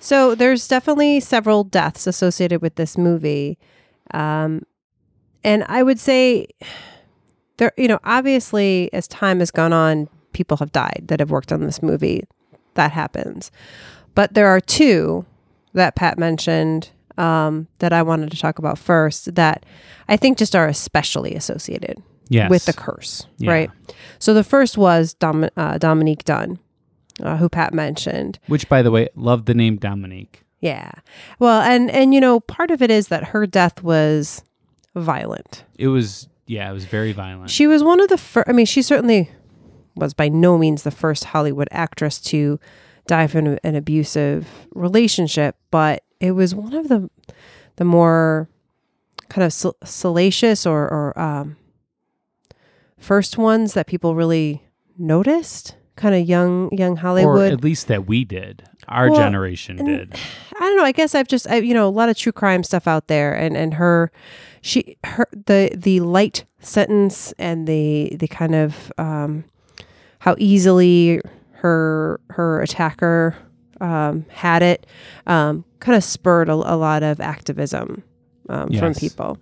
[0.01, 3.59] So there's definitely several deaths associated with this movie.
[4.13, 4.63] Um,
[5.43, 6.47] and I would say
[7.57, 11.53] there, you know, obviously as time has gone on, people have died that have worked
[11.53, 12.25] on this movie.
[12.75, 13.51] That happens.
[14.15, 15.25] But there are two
[15.73, 19.65] that Pat mentioned um, that I wanted to talk about first that
[20.09, 22.51] I think just are especially associated Yes.
[22.51, 23.51] with the curse, Yeah.
[23.53, 23.71] right?
[24.19, 26.59] So the first was Dom- uh, Dominique Dunne,
[27.23, 28.39] uh, who Pat mentioned.
[28.49, 30.43] Which, by the way, love the name Dominique.
[30.61, 30.91] Yeah.
[31.39, 34.43] Well, and and you know, part of it is that her death was
[34.97, 35.65] violent.
[35.79, 37.51] It was, yeah, it was very violent.
[37.51, 38.49] She was one of the first.
[38.49, 39.31] I mean, she certainly
[39.95, 42.59] was by no means the first Hollywood actress to
[43.07, 47.09] die from an, an abusive relationship, but it was one of the
[47.77, 48.49] the more
[49.29, 51.57] kind of sal- salacious or or um,
[52.99, 54.63] first ones that people really
[54.99, 57.51] noticed kind of young young Hollywood.
[57.51, 58.63] or at least that we did.
[58.89, 60.15] Our Well, generation and- did.
[60.57, 60.85] I don't know.
[60.85, 63.35] I guess I've just I, you know a lot of true crime stuff out there,
[63.35, 64.13] and and her,
[64.63, 69.45] she her the the light sentence and the the kind of um,
[70.21, 71.21] how easily
[71.55, 73.35] her her attacker
[73.81, 74.87] um, had it,
[75.27, 78.03] um, kind of spurred a, a lot of activism
[78.49, 79.39] um, from people.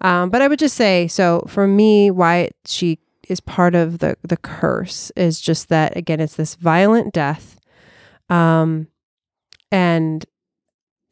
[0.00, 4.16] Um, but I would just say so for me, why she is part of the
[4.22, 7.58] the curse is just that again, it's this violent death.
[8.28, 8.88] Um,
[9.70, 10.24] and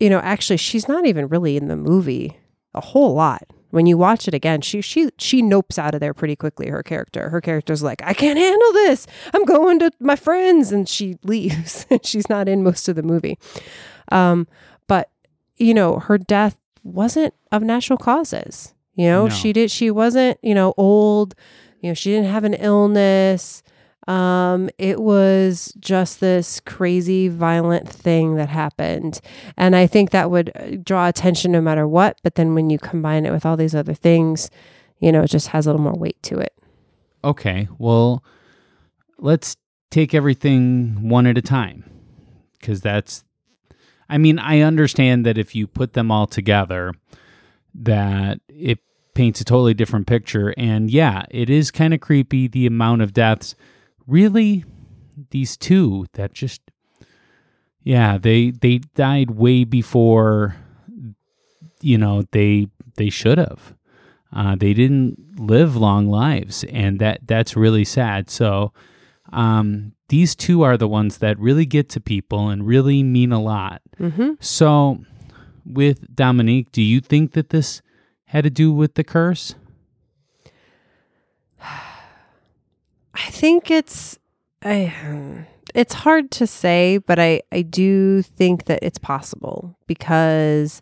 [0.00, 2.38] you know, actually, she's not even really in the movie
[2.74, 3.42] a whole lot.
[3.70, 6.68] When you watch it again, she she she nopes out of there pretty quickly.
[6.68, 9.06] Her character, her character's like, I can't handle this.
[9.34, 11.86] I'm going to my friends, and she leaves.
[12.02, 13.38] she's not in most of the movie.
[14.10, 14.48] Um,
[14.86, 15.10] but
[15.56, 18.74] you know, her death wasn't of natural causes.
[18.94, 19.34] You know, No.
[19.34, 19.70] she did.
[19.70, 20.38] She wasn't.
[20.42, 21.34] You know, old.
[21.82, 23.62] You know, she didn't have an illness.
[24.08, 29.20] Um, it was just this crazy, violent thing that happened.
[29.56, 32.18] And I think that would uh, draw attention no matter what.
[32.22, 34.50] But then when you combine it with all these other things,
[34.98, 36.54] you know, it just has a little more weight to it.
[37.22, 38.24] Okay, well,
[39.18, 39.56] let's
[39.90, 41.84] take everything one at a time
[42.58, 43.24] because that's.
[44.08, 46.94] I mean, I understand that if you put them all together,
[47.74, 48.78] that it
[49.14, 50.54] paints a totally different picture.
[50.56, 53.54] And yeah, it is kind of creepy the amount of deaths.
[54.08, 54.64] Really,
[55.30, 56.62] these two that just,
[57.82, 60.56] yeah, they they died way before,
[61.82, 63.74] you know, they they should have.
[64.32, 68.28] Uh, they didn't live long lives, and that that's really sad.
[68.30, 68.72] So,
[69.32, 73.40] um, these two are the ones that really get to people and really mean a
[73.40, 73.82] lot.
[74.00, 74.32] Mm-hmm.
[74.40, 75.04] So,
[75.64, 77.82] with Dominique, do you think that this
[78.26, 79.54] had to do with the curse?
[83.14, 84.18] I think it's
[84.62, 90.80] I um, it's hard to say, but I I do think that it's possible because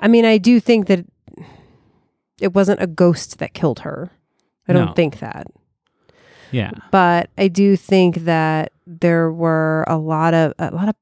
[0.00, 1.04] I mean I do think that
[2.40, 4.10] it wasn't a ghost that killed her.
[4.68, 4.92] I don't No.
[4.94, 5.46] think that.
[6.52, 6.70] Yeah.
[6.90, 10.96] But I do think that there were a lot of a lot of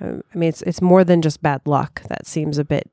[0.00, 2.02] I mean it's it's more than just bad luck.
[2.08, 2.90] That seems a bit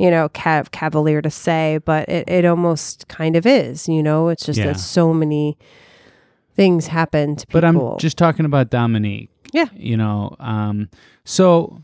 [0.00, 4.28] you know, cav- cavalier to say, but it, it almost kind of is, you know,
[4.28, 4.66] it's just Yeah.
[4.66, 5.58] that so many
[6.58, 7.60] things happen to people.
[7.60, 9.30] But I'm just talking about Dominique.
[9.52, 9.68] Yeah.
[9.74, 10.90] You know, um,
[11.24, 11.82] so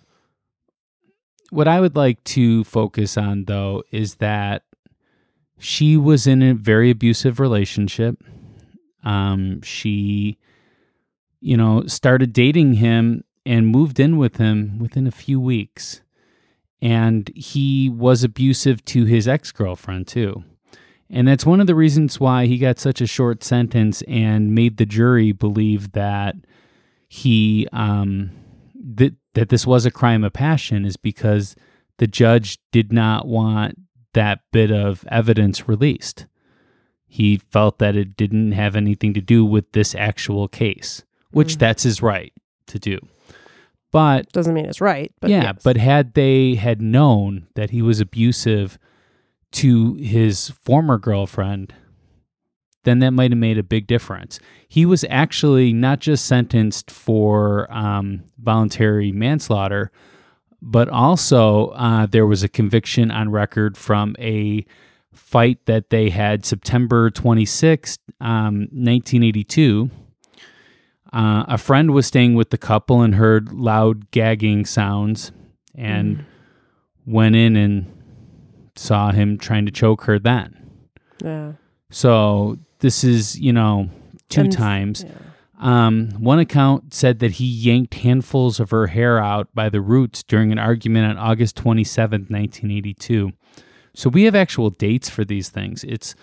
[1.51, 4.65] what I would like to focus on though is that
[5.59, 8.23] she was in a very abusive relationship.
[9.05, 10.39] Um, she,
[11.41, 16.01] you know, started dating him and moved in with him within a few weeks.
[16.83, 20.43] And he was abusive to his ex girlfriend too.
[21.11, 24.79] And that's one of the reasons why he got such a short sentence and made
[24.79, 26.35] the jury believe that
[27.09, 28.31] he um
[28.75, 31.55] that that this was a crime of passion is because
[31.99, 33.79] the judge did not want
[34.15, 36.27] that bit of evidence released.
[37.07, 41.59] He felt that it didn't have anything to do with this actual case, which Mhm.
[41.59, 42.33] that's his right
[42.67, 42.99] to do.
[43.93, 45.61] But doesn't mean it's right, but yeah, yes.
[45.63, 48.79] but had they had known that he was abusive
[49.55, 51.73] to his former girlfriend,
[52.83, 54.39] then that might have made a big difference.
[54.69, 59.91] He was actually not just sentenced for um, voluntary manslaughter,
[60.61, 64.67] but also uh, there was a conviction on record from a
[65.13, 69.91] fight that they had September 26th, um, 1982.
[71.13, 75.31] Uh, a friend was staying with the couple and heard loud gagging sounds
[75.77, 76.25] and
[77.07, 78.04] went in and
[78.77, 80.71] saw him trying to choke her then.
[81.23, 81.53] yeah.
[81.91, 83.89] So this is, you know,
[84.29, 85.05] two And- times.
[85.07, 85.13] yeah.
[85.61, 90.23] Um, one account said that he yanked handfuls of her hair out by the roots
[90.25, 93.31] during an argument on August 27th, 1982.
[93.95, 95.85] So we have actual dates for these things.
[95.85, 96.17] It's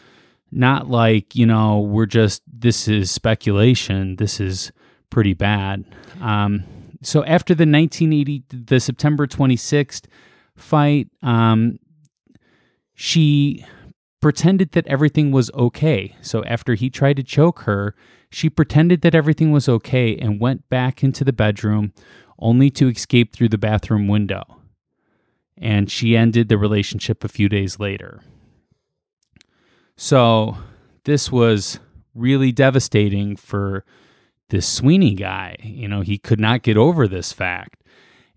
[0.51, 4.17] not like, you know, we're just, this is speculation.
[4.17, 4.71] This is
[5.09, 5.85] pretty bad.
[6.19, 6.65] Um,
[7.01, 10.03] so after the 1980, the September 26th
[10.55, 11.79] fight, um,
[13.01, 13.65] she
[14.21, 16.15] pretended that everything was okay.
[16.21, 17.95] So after he tried to choke her,
[18.29, 21.93] she pretended that everything was okay and went back into the bedroom
[22.37, 24.43] only to escape through the bathroom window.
[25.57, 28.21] And she ended the relationship a few days later.
[29.97, 30.57] So
[31.05, 31.79] this was
[32.13, 33.83] really devastating for
[34.49, 35.55] this Sweeney guy.
[35.63, 37.81] You know, he could not get over this fact.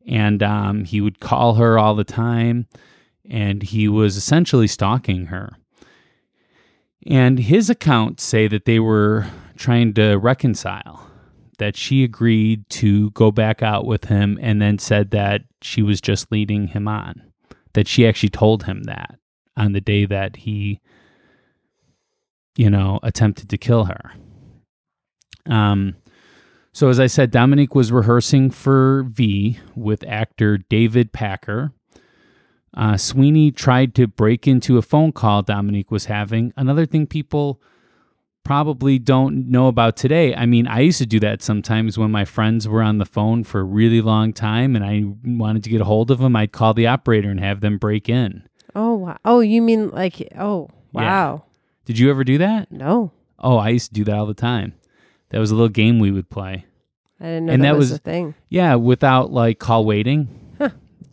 [0.07, 2.67] And um, he would call her all the time,
[3.29, 5.57] and he was essentially stalking her.
[7.07, 11.09] And his accounts say that they were trying to reconcile,
[11.59, 16.01] that she agreed to go back out with him and then said that she was
[16.01, 17.23] just leading him on.
[17.75, 19.19] That she actually told him that
[19.57, 20.81] on the day that he,
[22.57, 24.13] you know, attempted to kill her.
[25.47, 25.97] Um,
[26.73, 31.73] so, as I said, Dominique was rehearsing for V with actor David Packer.
[32.77, 36.53] Uh, Sweeney tried to break into a phone call Dominique was having.
[36.57, 37.61] Another thing people
[38.43, 40.35] probably don't know about today.
[40.35, 43.43] I mean, I used to do that sometimes when my friends were on the phone
[43.45, 46.37] for a really long time and I wanted to get a hold of them.
[46.37, 48.47] I'd call the operator and have them break in.
[48.75, 49.19] Oh wow.
[49.25, 51.45] Oh, you mean like oh wow.
[51.85, 52.71] Did you ever do that?
[52.73, 53.13] No.
[53.39, 54.75] Oh, I used to do that all the time.
[55.31, 56.67] That was a little game we would play.
[57.21, 58.35] I didn't know And that, that was, was- a thing.
[58.49, 60.41] Yeah, without like call waiting.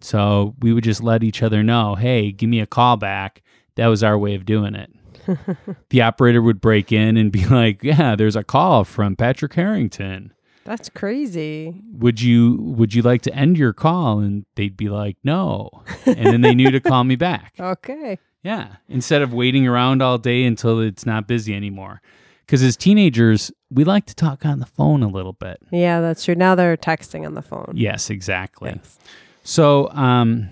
[0.03, 3.41] So we would just let each other know, hey, give me a call back.
[3.75, 4.91] That was our way of doing it.
[5.89, 10.33] the operator would break in and be like, yeah, there's a call from Patrick Harrington.
[10.63, 11.81] That's crazy.
[11.93, 14.19] Would you would you like to end your call?
[14.19, 15.69] And they'd be like, no.
[16.05, 17.53] And then they knew to call me back.
[17.59, 18.19] Okay.
[18.43, 18.75] Yeah.
[18.89, 22.01] Instead of waiting around all day until it's not busy anymore.
[22.45, 25.61] Because as teenagers, we like to talk on the phone a little bit.
[25.71, 26.35] Yeah, that's true.
[26.35, 27.73] Now they're texting on the phone.
[27.75, 28.73] Yes, exactly.
[28.75, 28.99] Yes.
[29.43, 30.49] So um,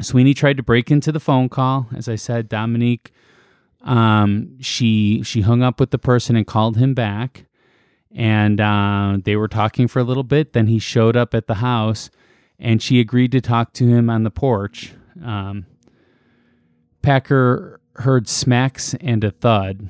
[0.00, 1.88] Sweeney tried to break into the phone call.
[1.96, 3.12] As I said, Dominique,
[3.82, 7.46] um, she she hung up with the person and called him back,
[8.14, 10.52] and uh, they were talking for a little bit.
[10.52, 12.10] Then he showed up at the house,
[12.58, 14.92] and she agreed to talk to him on the porch.
[15.24, 15.66] Um,
[17.00, 19.88] Packer heard smacks and a thud,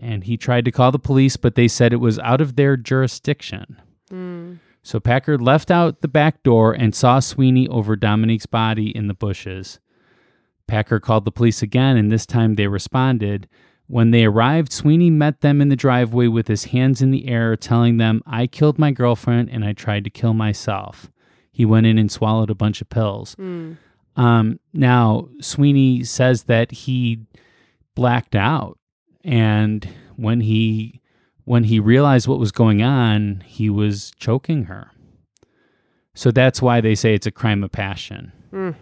[0.00, 2.76] and he tried to call the police, but they said it was out of their
[2.76, 3.80] jurisdiction.
[4.10, 4.58] Mm.
[4.88, 9.12] So Packard left out the back door and saw Sweeney over Dominique's body in the
[9.12, 9.80] bushes.
[10.66, 13.50] Packard called the police again, and this time they responded.
[13.86, 17.54] When they arrived, Sweeney met them in the driveway with his hands in the air,
[17.54, 21.10] telling them, I killed my girlfriend and I tried to kill myself.
[21.52, 23.34] He went in and swallowed a bunch of pills.
[23.34, 23.76] Mm.
[24.16, 27.26] Um, now, Sweeney says that he
[27.94, 28.78] blacked out,
[29.22, 29.86] and
[30.16, 31.02] when he
[31.48, 34.90] when he realized what was going on, he was choking her.
[36.14, 38.32] So that's why they say it's a crime of passion.
[38.52, 38.74] Mm.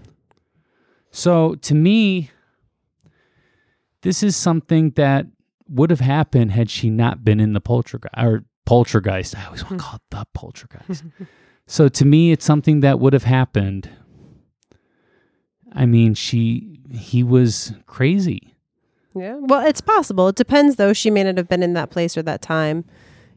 [1.13, 2.33] So to me,
[4.03, 5.27] this is something that
[5.69, 9.37] would have happened had she not been in the poltergeist or poltergeist.
[9.37, 11.05] I always want to call it the poltergeist.
[11.69, 13.89] so to me, it's something that would have happened.
[15.73, 18.56] I mean, she he was crazy.
[19.17, 19.37] Yeah.
[19.41, 20.29] Well, it's possible.
[20.29, 20.93] It depends, though.
[20.93, 22.85] She may not have been in that place or that time.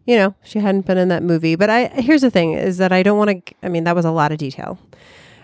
[0.06, 1.56] You know, she hadn't been in that movie.
[1.56, 3.56] But I here's the thing: is that I don't want to.
[3.64, 4.80] I mean, that was a lot of detail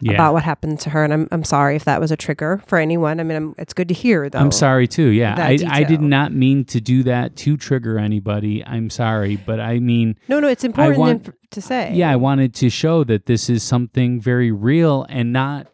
[0.02, 0.14] Yeah.
[0.14, 2.80] about what happened to her, and I'm I'm sorry if that was a trigger for
[2.80, 3.20] anyone.
[3.20, 4.40] I mean, I'm, it's good to hear though.
[4.40, 5.10] I'm sorry too.
[5.10, 8.66] Yeah, that I, I did not mean to do that to trigger anybody.
[8.66, 11.94] I'm sorry, but I mean, No, no, it's important want- to say.
[11.94, 15.68] yeah, I wanted to show that this is something very real and not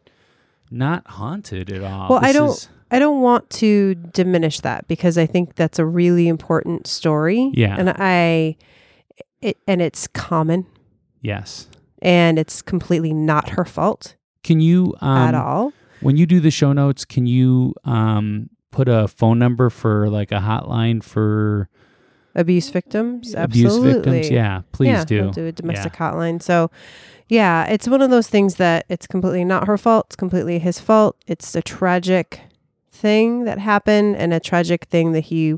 [0.69, 2.09] not haunted at all.
[2.09, 5.85] Well, I don't- is- I don't want to diminish that because I think that's a
[5.85, 7.49] really important story.
[7.53, 7.75] Yeah.
[7.79, 8.57] And I,
[9.41, 10.67] it, and it's common
[11.21, 11.67] yes.
[12.01, 15.73] and it's completely not her fault Can you um, at all.
[16.01, 17.05] when you do the show notes?
[17.05, 21.69] Can you um, put a phone number for like a hotline for
[22.33, 23.93] Abuse victims, abuse absolutely.
[23.93, 24.29] victims?
[24.29, 25.21] Yeah, please yeah, do.
[25.23, 26.41] We'll do a domestic hotline.
[26.41, 26.71] So,
[27.27, 30.05] yeah, it's one of those things that it's completely not her fault.
[30.07, 31.17] It's completely his fault.
[31.27, 32.39] It's a tragic
[33.01, 35.55] thing that happened and a tragic thing that he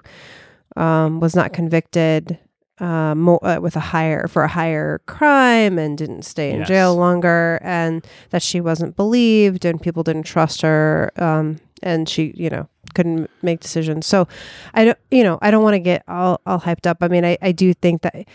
[0.75, 2.39] um, was not convicted
[2.79, 6.67] uh, mo- uh, with a higher for a higher crime and didn't stay in Yes.
[6.67, 12.33] jail longer, and that she wasn't believed and people didn't trust her, um, and she,
[12.35, 14.07] you know, couldn't make decisions.
[14.07, 14.27] So,
[14.73, 16.97] I don't, you know, I don't want to get all all hyped up.
[17.01, 18.25] I mean, I I do think that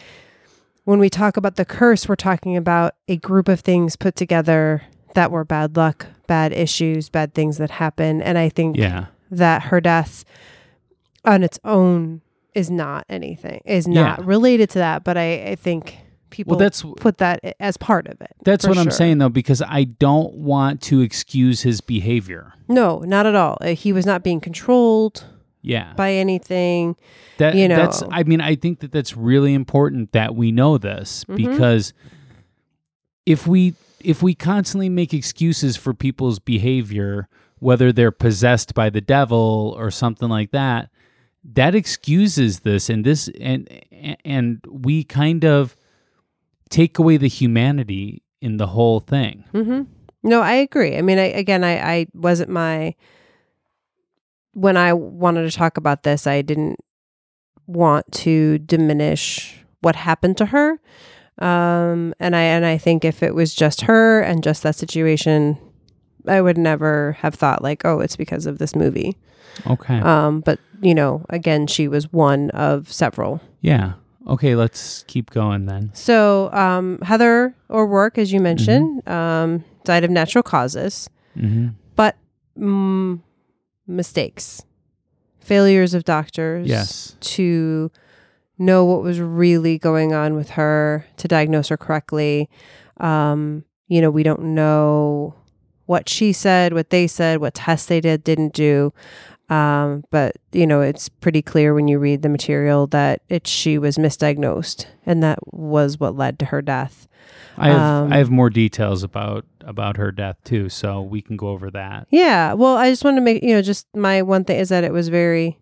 [0.84, 4.82] when we talk about the curse, we're talking about a group of things put together
[5.18, 8.22] that were bad luck, bad issues, bad things that happen.
[8.22, 10.24] And I think Yeah, that her death
[11.24, 12.20] on its own
[12.54, 14.24] is not anything, is not Yeah.
[14.24, 15.02] related to that.
[15.02, 15.98] But I, I think
[16.30, 18.30] people well, that's put that as part of it.
[18.44, 22.52] that's what I'm saying though, because I don't want to excuse his behavior.
[22.68, 23.58] No, not at all.
[23.60, 25.24] Uh, He was not being controlled
[25.62, 26.94] Yeah, by anything.
[27.38, 27.76] That you know.
[27.76, 28.04] that's.
[28.10, 31.36] I mean I think that that's really important that we know this Mhm.
[31.36, 31.92] because
[33.26, 37.28] if we if we constantly make excuses for people's behavior
[37.60, 40.90] whether they're possessed by the devil or something like that
[41.44, 43.68] that excuses this and this and
[44.24, 45.76] and we kind of
[46.68, 49.44] take away the humanity in the whole thing.
[49.52, 49.82] Mm-hmm.
[50.22, 50.96] No, I agree.
[50.96, 52.94] I mean, I, again, I, I wasn't my
[54.52, 56.26] when I wanted to talk about this.
[56.26, 56.78] I didn't
[57.66, 60.80] want to diminish what happened to her.
[61.38, 65.58] Um, and I and I think if it was just her and just that situation,
[66.26, 69.16] I would never have thought like, oh, it's because of this movie.
[69.66, 69.98] Okay.
[70.00, 73.40] Um, but you know, again, she was one of several.
[73.60, 73.92] yeah.
[74.26, 75.90] Okay, let's keep going then.
[75.94, 82.14] So um, Heather O'Rourke, as you mentioned, um, died of natural causes, hmm but
[82.58, 83.20] mm,
[83.86, 84.62] mistakes,
[85.40, 86.68] failures of doctors.
[86.68, 87.16] Yes.
[87.20, 87.90] to
[88.58, 92.50] know what was really going on with her, to diagnose her correctly.
[92.98, 95.34] Um, you know, we don't know
[95.86, 98.92] what she said, what they said, what tests they did, didn't do.
[99.48, 103.78] Um, but you know, it's pretty clear when you read the material that it she
[103.78, 107.08] was misdiagnosed, and that was what led to her death.
[107.56, 111.38] I have Um, I have more details about about her death too, so we can
[111.38, 112.06] go over that.
[112.10, 112.52] Yeah.
[112.52, 114.92] Well, I just wanted to make you know, just my one thing is that it
[114.92, 115.58] was very,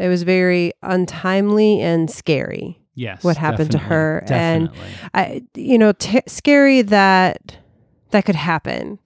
[0.00, 2.78] it was very untimely and scary.
[2.94, 3.24] Yes.
[3.24, 4.70] What happened to definitely, her, and
[5.14, 7.56] I, you know, t- scary that
[8.10, 8.98] that could happen,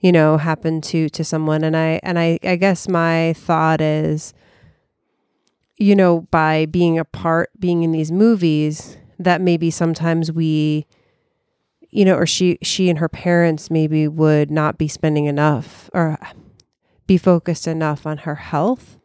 [0.00, 1.62] you know, happen to to someone.
[1.62, 4.34] And I and I, I guess my thought is,
[5.76, 10.86] you know, by being a part, being in these movies, that maybe sometimes we,
[11.90, 16.18] you know, or she she and her parents maybe would not be spending enough or
[17.06, 18.98] be focused enough on her health,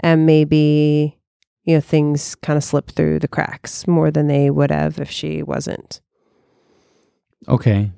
[0.00, 1.18] and maybe
[1.64, 5.10] you know things kind of slip through the cracks more than they would have if
[5.10, 6.00] she wasn't.
[7.48, 7.90] Okay.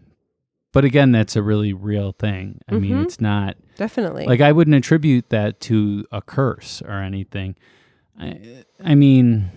[0.72, 2.60] But again, that's a really real thing.
[2.68, 3.04] I mean, Mhm.
[3.04, 4.26] it's not Definitely.
[4.26, 7.56] like I wouldn't attribute that to a curse or anything.
[8.18, 9.50] I, I mean,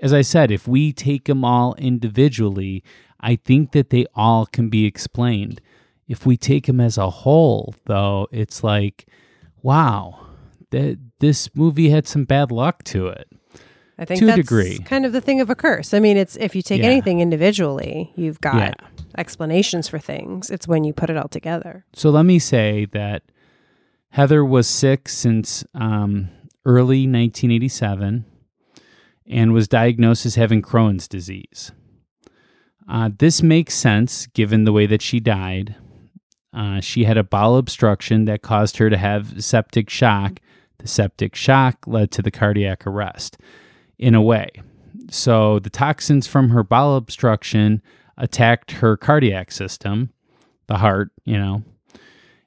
[0.00, 2.82] as I said, if we take them all individually,
[3.20, 5.60] I think that they all can be explained.
[6.08, 9.06] If we take them as a whole, though, it's like,
[9.62, 10.18] wow,
[10.70, 13.28] that this movie had some bad luck to it.
[13.98, 14.78] I think to a that's degree.
[14.84, 15.92] kind of the thing of a curse.
[15.92, 16.86] I mean, it's if you take Yeah.
[16.88, 18.74] anything individually, you've got Yeah.
[19.16, 20.50] explanations for things.
[20.50, 21.84] It's when you put it all together.
[21.94, 23.24] So let me say that
[24.10, 26.28] Heather was sick since um,
[26.64, 28.24] early 1987
[29.26, 31.72] and was diagnosed as having Crohn's disease.
[32.88, 35.74] Uh, this makes sense given the way that she died.
[36.54, 40.40] Uh, she had a bowel obstruction that caused her to have septic shock.
[40.78, 43.38] The septic shock led to the cardiac arrest
[43.98, 44.50] in a way.
[45.10, 47.82] So the toxins from her bowel obstruction
[48.16, 50.12] attacked her cardiac system,
[50.66, 51.62] the heart, you know,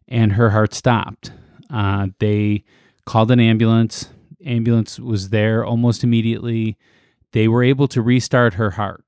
[0.07, 1.31] and her heart stopped.
[1.69, 2.63] Uh, they
[3.05, 4.09] called an ambulance.
[4.45, 6.77] Ambulance was there almost immediately.
[7.31, 9.03] They were able to restart her heart.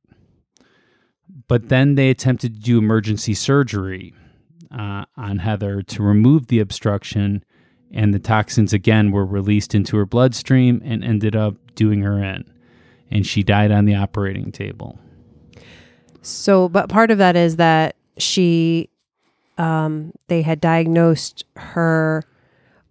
[1.47, 4.13] But then they attempted to do emergency surgery
[4.71, 7.43] uh, on Heather to remove the obstruction,
[7.93, 12.43] and the toxins again were released into her bloodstream and ended up doing her in.
[13.11, 14.97] And she died on the operating table.
[16.21, 18.89] So, but part of that is that she,
[19.57, 22.23] um, they had diagnosed her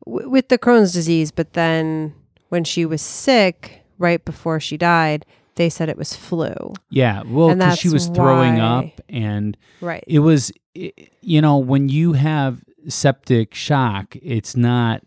[0.06, 2.14] w- with the Crohn's disease, but then
[2.50, 5.24] when she was sick, right before she died,
[5.54, 6.54] they said it was flu.
[6.90, 8.60] Yeah, well, because she was throwing why-
[8.94, 10.04] up, and Right.
[10.06, 15.02] it was, i- you know, when you have septic shock, it's not,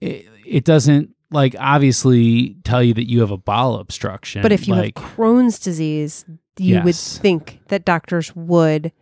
[0.00, 4.42] it, it doesn't like obviously tell you that you have a bowel obstruction.
[4.42, 6.24] But if you like, have Crohn's disease,
[6.58, 8.92] you would think that doctors would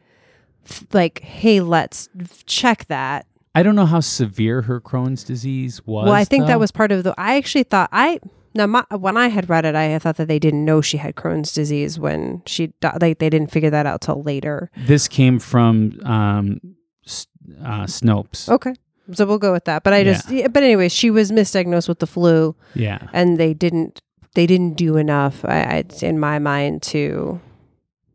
[0.93, 2.09] like, hey, let's
[2.47, 3.27] check that.
[3.55, 6.07] I don't know how severe her Crohn's disease was.
[6.07, 6.49] well, I think though.
[6.49, 7.15] that was part of the.
[7.19, 8.19] I actually thought I
[8.55, 11.17] now my, when I had read it, I thought that they didn't know she had
[11.17, 14.71] Crohn's disease when she like they didn't figure that out till later.
[14.77, 16.61] This came from um,
[17.65, 18.49] uh, Snopes.
[18.49, 18.75] Okay,
[19.13, 19.83] so we'll go with that.
[19.83, 23.09] But I just, yeah, but anyways, she was misdiagnosed with the flu, Yeah.
[23.13, 24.01] and they didn't
[24.35, 27.39] they didn't do enough, I, I, in my mind, to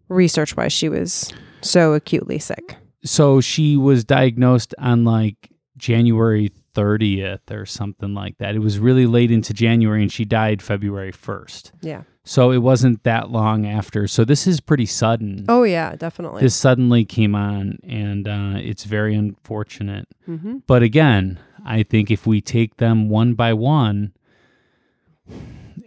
[0.09, 2.75] research why she was so acutely sick.
[3.03, 8.55] So she was diagnosed on like January 30th or something like that.
[8.55, 11.71] It was really late into January and she died February 1st.
[11.81, 12.01] Yeah.
[12.27, 14.05] So it wasn't that long after.
[14.05, 15.45] So this is pretty sudden.
[15.47, 16.41] Oh yeah, definitely.
[16.41, 20.09] This suddenly came on and uh, it's very unfortunate.
[20.27, 20.57] mm-hmm.
[20.67, 24.11] But again, I think if we take them one by one,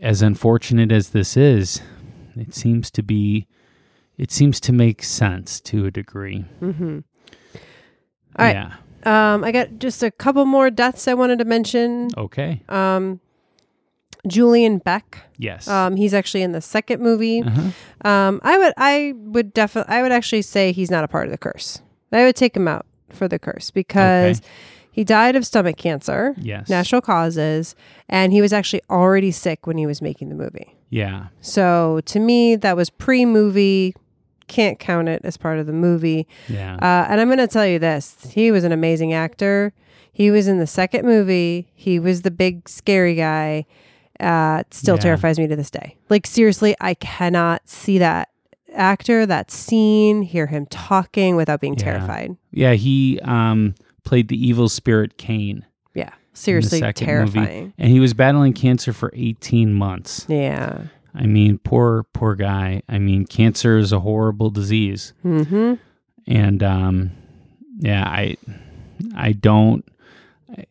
[0.01, 1.83] as unfortunate as this is,
[2.35, 3.47] it seems to be,
[4.17, 6.47] it seems to make sense to a degree.
[6.63, 7.01] Mm-hmm.
[8.39, 8.57] All right.
[8.57, 8.75] Yeah.
[9.35, 12.09] Um, I got just a couple more deaths I wanted to mention.
[12.17, 12.63] Okay.
[12.71, 13.21] Um,
[14.27, 15.19] Julian Beck.
[15.39, 15.67] Yes.
[15.69, 17.43] Um, he's actually in the second movie.
[17.43, 18.09] uh-huh.
[18.09, 21.33] Um, I would, I would definitely, I would actually say he's not a part of
[21.33, 21.81] the curse.
[22.13, 24.41] I would take him out for the curse because
[24.93, 26.69] He died of stomach cancer, Yes.
[26.69, 27.77] natural causes,
[28.09, 30.77] and he was actually already sick when he was making the movie.
[30.89, 31.29] Yeah.
[31.41, 33.95] So to me, that was pre movie.
[34.49, 36.27] Can't count it as part of the movie.
[36.49, 36.75] Yeah.
[36.75, 39.73] Uh, and I'm going to tell you this he was an amazing actor.
[40.13, 43.67] He was in the second movie, he was the big scary guy.
[44.21, 45.01] Uh, still Yeah.
[45.03, 45.97] terrifies me to this day.
[46.09, 48.29] Like, seriously, I cannot see that
[48.75, 51.85] actor, that scene, hear him talking without being Yeah.
[51.85, 52.37] terrified.
[52.53, 52.75] yeah.
[52.75, 55.65] He um, played the evil spirit Kane.
[55.95, 56.11] Yeah.
[56.35, 57.59] Seriously, terrifying.
[57.65, 57.73] Movie.
[57.79, 60.25] And he was battling cancer for 18 months.
[60.29, 60.83] Yeah.
[61.15, 62.83] I mean, poor, poor guy.
[62.89, 65.13] I mean, cancer is a horrible disease.
[65.25, 65.75] Mm-hmm.
[66.29, 67.11] And um,
[67.79, 68.37] yeah, I,
[69.17, 69.85] I don't,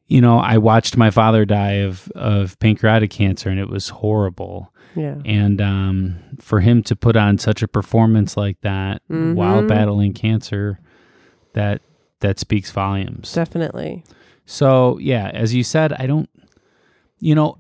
[0.08, 4.74] you know, I watched my father die of, of pancreatic cancer and it was horrible.
[4.96, 5.16] Yeah.
[5.26, 9.68] And um, for him to put on such a performance like that while Mhm.
[9.68, 10.80] battling cancer,
[11.54, 11.82] that
[12.22, 13.32] that speaks volumes.
[13.34, 14.04] Definitely.
[14.46, 16.30] So yeah, as you said, I don't.
[17.20, 17.58] You know,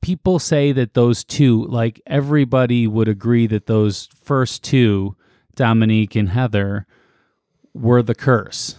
[0.00, 5.16] people say that those two, like everybody would agree that those first two,
[5.56, 6.86] Dominique and Heather,
[7.74, 8.76] were the curse,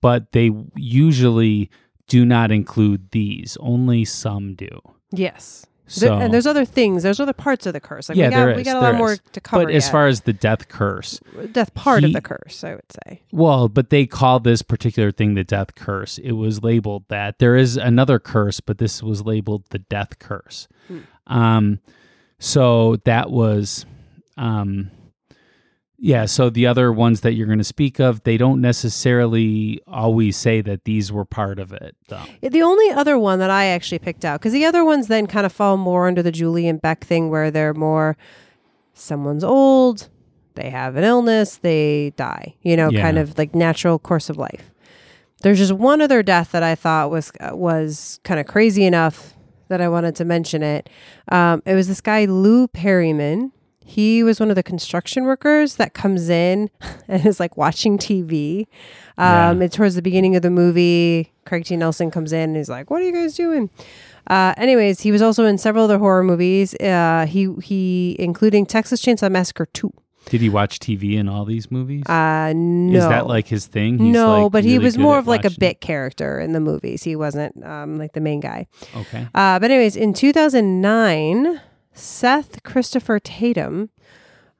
[0.00, 1.70] but they usually
[2.08, 3.56] do not include these.
[3.60, 4.68] Only some do.
[5.12, 5.66] Yes.
[5.88, 7.04] So, There- and there's other things.
[7.04, 8.08] There's other parts of the curse.
[8.08, 9.64] Like Yeah, we got, there we got a lot more to cover.
[9.66, 9.92] but as yet.
[9.92, 11.20] far as the death curse,
[11.52, 13.22] death part he- of the curse, I would say.
[13.30, 16.18] Well, but they call this particular thing the death curse.
[16.18, 17.38] It was labeled that.
[17.38, 20.66] There is another curse, but this was labeled the death curse.
[20.88, 20.98] Hmm.
[21.28, 21.78] Um,
[22.40, 23.86] so that was,
[24.36, 24.90] um,
[25.98, 26.26] yeah.
[26.26, 30.60] So the other ones that you're going to speak of, they don't necessarily always say
[30.62, 32.24] that these were part of it, though.
[32.42, 35.46] The only other one that I actually picked out, because the other ones then kind
[35.46, 38.16] of fall more under the Julian Beck thing where they're more
[38.94, 40.08] someone's old,
[40.54, 43.02] they have an illness, they die, you know, Yeah.
[43.02, 44.70] kind of like natural course of life.
[45.42, 49.34] There's just one other death that I thought was was kind of crazy enough
[49.68, 50.88] that I wanted to mention it.
[51.30, 53.52] Um, it was this guy Lou Perryman.
[53.88, 56.70] He was one of the construction workers that comes in
[57.08, 58.66] and is like watching TV.
[59.16, 59.50] Um, Yeah.
[59.52, 61.76] And towards the beginning of the movie, Craig T.
[61.76, 63.70] Nelson comes in and he's like, "What are you guys doing?"
[64.26, 66.74] Uh, anyways, he was also in several other horror movies.
[66.80, 69.92] Uh, he he, including Texas Chainsaw Massacre two.
[70.28, 72.04] Did he watch TV in all these movies?
[72.06, 74.00] Uh, no, Is that like his thing?
[74.00, 77.04] He's no, like but he was more of like a bit character in the movies.
[77.04, 78.66] He wasn't um, like the main guy.
[78.96, 79.28] Okay.
[79.32, 81.60] Uh, but anyways, in 2009,
[81.96, 83.90] Seth Christopher Tatum,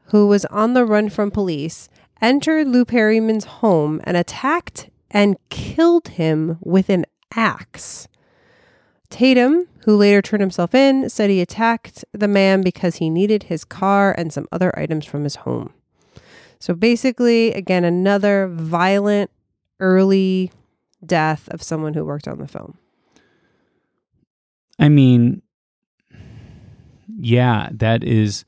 [0.07, 1.89] who was on the run from police,
[2.21, 8.09] entered Lou Perryman's home and attacked and killed him with an axe.
[9.11, 13.65] Tatum, who later turned himself in, said he attacked the man because he needed his
[13.65, 15.73] car and some other items from his home.
[16.59, 19.31] So basically, again, another violent
[19.79, 20.51] early
[21.05, 22.79] death of someone who worked on the film.
[24.79, 25.43] I mean,
[27.19, 28.45] yeah, that is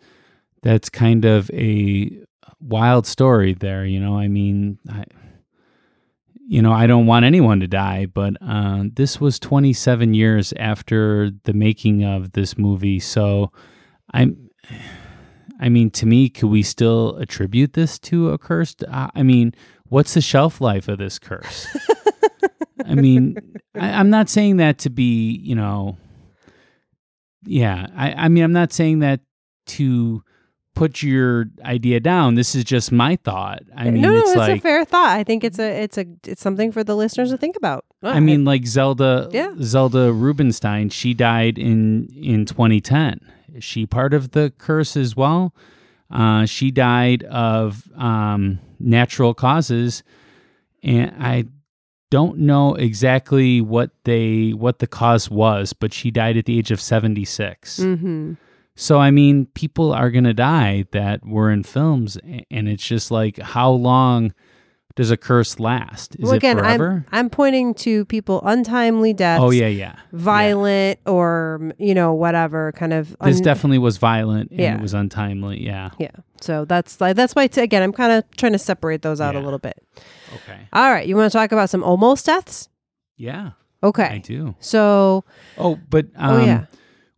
[0.62, 2.10] that's kind of a
[2.60, 3.84] wild story there.
[3.84, 5.04] You know, I mean, I,
[6.46, 11.30] you know, I don't want anyone to die, but uh, this was 27 years after
[11.44, 13.50] the making of this movie, so
[14.12, 14.50] I'm.
[15.60, 18.76] I mean, to me, could we still attribute this to a curse?
[18.86, 19.54] Uh, I mean,
[19.88, 21.66] what's the shelf life of this curse?
[22.86, 23.36] I mean,
[23.74, 25.98] I, I'm not saying that to be, you know,
[27.48, 27.86] yeah.
[27.96, 29.20] I, I mean, I'm not saying that
[29.66, 30.22] to
[30.74, 32.36] put your idea down.
[32.36, 33.62] This is just my thought.
[33.76, 35.16] I mean, no, no, it's it's like, a fair thought.
[35.16, 37.84] I think it's a, it's a, it's something for the listeners to think about.
[38.02, 39.54] I mean, like Zelda, Yeah.
[39.60, 40.90] Zelda Rubinstein.
[40.90, 43.20] She died in in 2010.
[43.54, 45.52] Is she part of the curse as well?
[46.10, 50.02] Uh, she died of um, natural causes,
[50.82, 51.46] and I
[52.10, 56.70] don't know exactly what they what the cause was, but she died at the age
[56.70, 57.78] of 76.
[57.78, 58.34] hmm
[58.74, 62.16] So I mean, people are gonna die that were in films,
[62.50, 64.32] and it's just like, how long
[64.98, 66.16] does a curse last?
[66.16, 67.04] Is well, again, it forever?
[67.12, 69.40] I'm, I'm pointing to people untimely deaths.
[69.40, 69.94] oh yeah, yeah.
[70.12, 73.16] violent or you know whatever kind of.
[73.22, 74.74] This definitely was violent and Yeah.
[74.74, 75.64] it was untimely.
[75.64, 75.90] Yeah.
[76.00, 76.10] yeah.
[76.40, 79.36] So that's like that's why t- again I'm kind of trying to separate those out
[79.36, 79.80] a little bit.
[80.34, 80.66] Okay.
[80.72, 82.68] All right, you want to talk about some almost deaths?
[83.16, 84.02] Yeah, Okay.
[84.04, 84.56] I do.
[84.58, 85.24] So,
[85.56, 86.64] Oh, but um, oh yeah,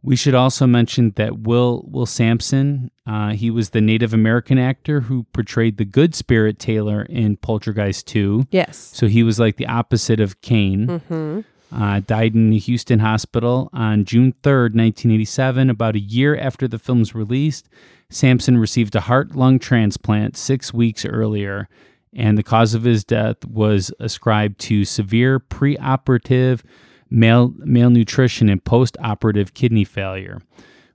[0.03, 5.01] we should also mention that Will Will Sampson, uh, he was the Native American actor
[5.01, 8.47] who portrayed the good spirit Taylor in Poltergeist 2.
[8.51, 8.77] yes.
[8.95, 10.87] So he was like the opposite of Kane.
[10.87, 11.41] Mm-hmm.
[11.73, 15.71] Uh, died in a Houston hospital on June 3rd, 1987.
[15.71, 17.63] About a year after the film's release.
[18.09, 21.69] Sampson received a heart lung transplant six weeks earlier
[22.15, 26.63] and the cause of his death was ascribed to severe preoperative
[27.11, 30.41] mal- malnutrition and post-operative kidney failure.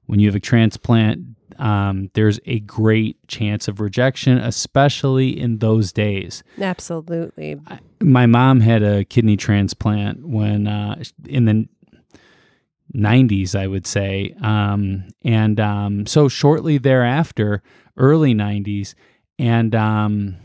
[0.05, 1.25] When you have a transplant,
[1.57, 6.43] um, there's a great chance of rejection, especially in those days.
[6.59, 7.59] Absolutely.
[8.01, 11.67] My mom had a kidney transplant when uh, in the
[12.95, 17.61] 90s, I would say, um, and um, so shortly thereafter,
[17.97, 18.93] early 90s,
[19.37, 20.37] and um,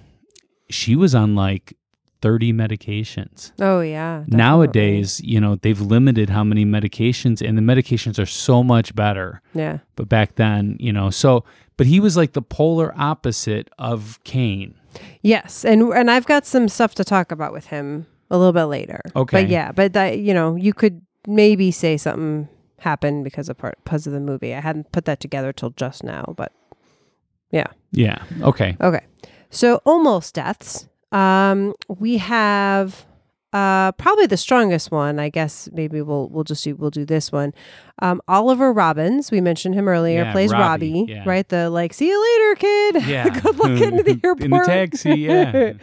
[0.69, 1.77] she was on like
[2.23, 3.53] 30 medications.
[3.61, 4.19] Oh yeah.
[4.21, 4.37] definitely.
[4.37, 9.43] Nowadays, you know, they've limited how many medications, and the medications are so much better.
[9.55, 9.79] Yeah.
[9.97, 11.45] But back then, you know, so,
[11.77, 14.75] but he was like the polar opposite of Kane.
[15.23, 18.65] Yes, and and I've got some stuff to talk about with him a little bit
[18.65, 19.01] later.
[19.15, 19.43] Okay.
[19.43, 22.49] But yeah, but that you know, you could maybe say something
[22.79, 24.55] happened because of part because of the movie.
[24.55, 26.53] I hadn't put that together till just now, but
[27.51, 27.69] yeah.
[27.93, 28.23] Yeah.
[28.43, 28.77] Okay.
[28.81, 29.05] Okay.
[29.51, 30.89] So almost deaths.
[31.13, 33.07] Um, we have
[33.53, 35.19] uh probably the strongest one.
[35.19, 37.53] I guess maybe we'll we'll just do we'll do this one.
[38.01, 39.31] Um, Oliver Robins.
[39.33, 40.23] We mentioned him earlier.
[40.23, 41.23] Yeah, plays Robbie, Robbie, yeah.
[41.27, 41.49] right?
[41.49, 43.03] The like, see you later, kid.
[43.09, 43.29] Yeah.
[43.41, 44.43] Good luck getting to the airport.
[44.45, 45.15] In the taxi.
[45.21, 45.73] Yeah.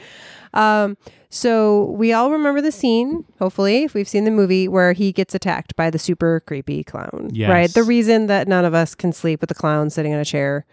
[0.54, 0.98] Um,
[1.30, 5.36] so we all remember the scene, hopefully, if we've seen the movie, where he gets
[5.36, 7.30] attacked by the super creepy clown.
[7.34, 7.50] Yes.
[7.50, 7.72] Right?
[7.72, 10.66] The reason that none of us can sleep with the clown sitting in a chair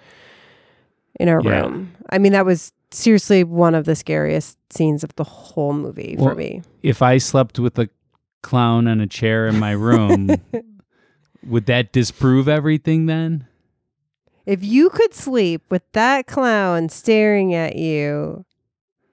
[1.19, 1.63] in our Yeah.
[1.63, 1.93] room.
[2.09, 6.35] I mean, that was seriously one of the scariest scenes of the whole movie for
[6.35, 6.63] me.
[6.83, 7.89] if I slept with a
[8.43, 10.31] clown on a chair in my room,
[11.47, 13.47] would that disprove everything then?
[14.47, 18.45] If you could sleep with that clown staring at you,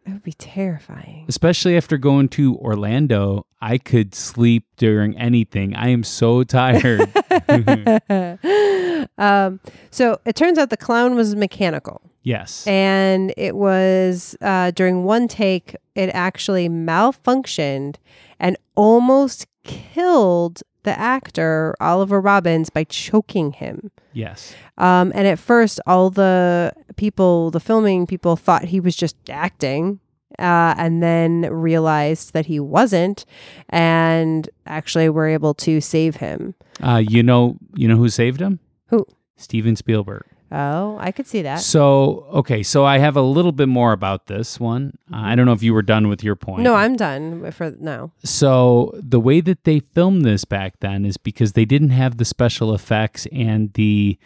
[0.06, 1.26] it would be terrifying.
[1.28, 5.76] Especially after going to Orlando, I could sleep during anything.
[5.76, 7.02] I am so tired.
[9.18, 9.60] um,
[9.92, 12.02] so it turns out the clown was mechanical.
[12.24, 12.66] yes.
[12.68, 17.96] and it was uh, during one take it actually malfunctioned
[18.40, 24.56] and almost killed the actor oliver robins by choking him yes.
[24.78, 30.00] um, and at first all the people the filming people thought he was just acting
[30.40, 33.26] uh, and then realized that he wasn't
[33.70, 38.60] and actually were able to save him Uh, you know, you know who saved him?
[38.88, 39.06] Who?
[39.36, 40.24] Steven Spielberg.
[40.52, 44.28] Oh i could see that So, okay, so I have a little bit more about
[44.28, 44.98] this one.
[45.12, 46.64] Uh, I don't know if you were done with your point.
[46.64, 51.18] no i'm done for now So the way that they filmed this back then is
[51.18, 54.18] because they didn't have the special effects and the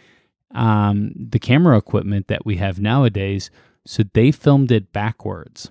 [0.54, 3.50] um, the camera equipment that we have nowadays.
[3.84, 5.70] So they filmed it backwards.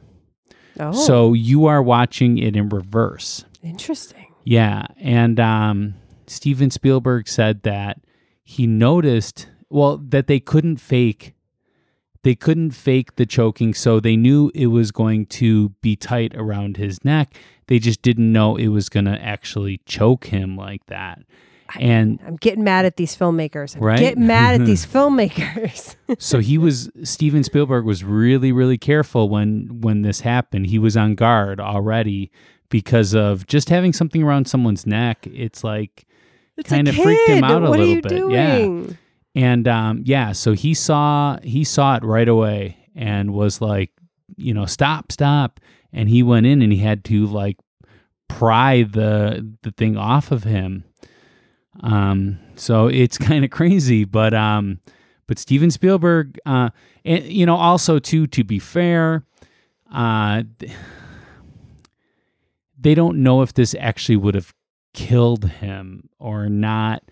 [0.80, 3.46] oh So you are watching it in reverse.
[3.64, 5.96] interesting Yeah, and um,
[6.28, 8.00] Steven Spielberg said that
[8.44, 11.34] he noticed well that they couldn't fake
[12.24, 16.76] they couldn't fake the choking, so they knew it was going to be tight around
[16.76, 17.36] his neck.
[17.68, 21.22] They just didn't know it was going to actually choke him like that.
[21.80, 23.76] And I'm getting mad at these filmmakers.
[23.76, 24.00] I'm Right?
[24.00, 25.96] getting mad at these filmmakers.
[26.18, 30.66] so he was Steven Spielberg was really really careful when when this happened.
[30.66, 32.32] He was on guard already
[32.70, 35.28] because of just having something around someone's neck.
[35.32, 36.06] It's like
[36.58, 38.32] It's Kinda freaked him out a what little bit.
[38.32, 38.96] Yeah.
[39.36, 43.92] And um, yeah, so he saw he saw it right away and was like,
[44.38, 45.60] you know, stop, stop.
[45.92, 47.58] And he went in and he had to like
[48.30, 50.86] pry the the thing off of him.
[51.82, 54.80] Um, so it's kind of crazy, but um,
[55.28, 56.70] but Steven Spielberg, uh,
[57.04, 59.26] and you know, also too, to be fair,
[59.92, 60.44] uh,
[62.80, 64.54] they don't know if this actually would have
[64.94, 67.04] killed him or not.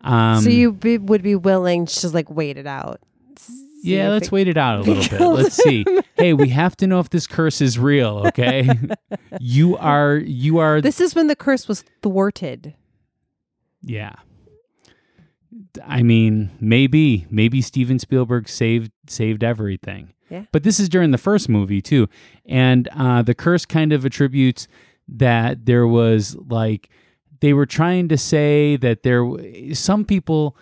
[0.00, 3.00] Um, so you be, would be willing to just like wait it out.
[3.82, 5.20] Yeah, let's it- wait it out a little bit.
[5.20, 5.84] Let's see.
[6.18, 8.68] Hey, we have to know if this curse is real, okay?
[9.40, 12.74] you are you are This is when the curse was thwarted.
[13.82, 14.16] yeah.
[15.84, 20.12] I mean, maybe maybe Steven Spielberg saved saved everything.
[20.28, 20.44] Yeah.
[20.52, 22.08] But this is during the first movie too.
[22.46, 24.66] And uh the curse kind of attributes
[25.08, 26.90] that there was like
[27.40, 29.24] they were trying to say that there
[29.74, 30.56] some people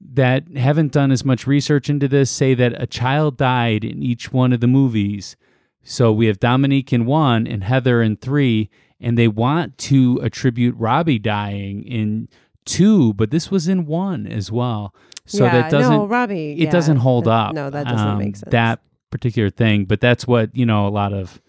[0.00, 4.32] that haven't done as much research into this say that a child died in each
[4.32, 5.36] one of the movies.
[5.82, 8.70] So we have Dominique in one and Heather in three,
[9.00, 12.28] and they want to attribute Robbie dying in
[12.64, 14.94] two, but this was in one as well.
[15.26, 16.52] So yeah, that doesn't no, Robbie.
[16.52, 17.54] it yeah, doesn't hold that- up.
[17.54, 18.50] No, that doesn't um, make sense.
[18.50, 20.86] That particular thing, but that's what you know.
[20.86, 21.40] A lot of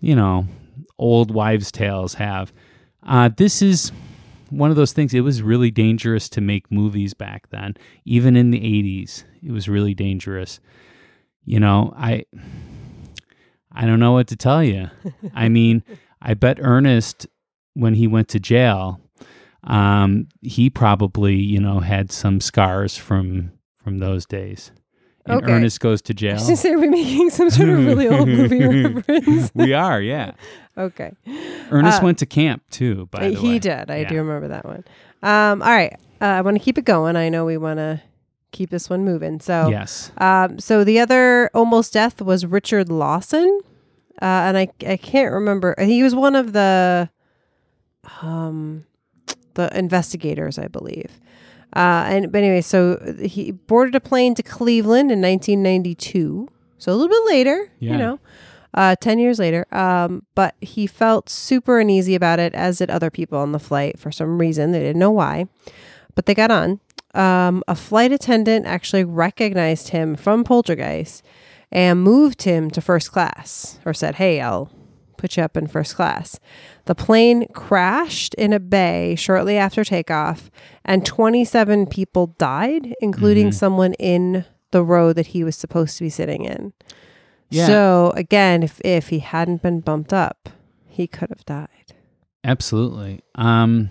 [0.00, 0.46] you know
[0.98, 2.52] old wives' tales have.
[3.06, 3.92] Uh, this is
[4.50, 5.14] one of those things.
[5.14, 9.24] It was really dangerous to make movies back then, even in the '80s.
[9.42, 10.60] It was really dangerous.
[11.44, 12.24] You know, I
[13.72, 14.90] I don't know what to tell you.
[15.34, 15.82] I mean,
[16.20, 17.26] I bet Ernest,
[17.74, 19.00] when he went to jail,
[19.64, 24.72] um, he probably, you know, had some scars from from those days.
[25.32, 25.52] And Okay.
[25.52, 26.34] Ernest goes to I jail.
[26.34, 29.50] was gonna say, are we making some sort of really old movie reference?
[29.54, 30.32] we are, yeah.
[30.76, 31.12] okay.
[31.70, 33.06] Ernest Uh, went to camp too.
[33.10, 33.90] By the he way, did.
[33.90, 34.08] I Yeah.
[34.08, 34.84] do remember that one.
[35.22, 35.94] Um, all right.
[36.20, 37.16] Uh, I want to keep it going.
[37.16, 38.00] I know we want to
[38.52, 39.40] keep this one moving.
[39.40, 40.10] So, Yes.
[40.18, 43.60] um, so the other almost death was Richard Lawson,
[44.20, 45.74] uh, and I I can't remember.
[45.78, 47.08] He was one of the
[48.22, 48.84] um
[49.54, 51.20] the investigators, I believe.
[51.74, 56.48] Uh, and but anyway, so he boarded a plane to Cleveland in 1992.
[56.78, 57.92] So a little bit later, Yeah.
[57.92, 58.18] you know,
[58.74, 59.66] uh, 10 years later.
[59.72, 63.98] Um, but he felt super uneasy about it, as did other people on the flight
[63.98, 64.72] for some reason.
[64.72, 65.46] They didn't know why,
[66.14, 66.80] but they got on.
[67.14, 71.22] Um, a flight attendant actually recognized him from Poltergeist
[71.72, 74.70] and moved him to first class or said, Hey, I'll
[75.20, 76.40] put you up in first class.
[76.86, 80.50] The plane crashed in a bay shortly after takeoff,
[80.84, 83.54] and 27 people died, including Mhm.
[83.54, 86.72] someone in the row that he was supposed to be sitting in.
[87.50, 87.66] Yeah.
[87.66, 90.48] So again, if if he hadn't been bumped up,
[90.86, 91.68] he could have died.
[92.44, 93.20] Absolutely.
[93.34, 93.90] Um,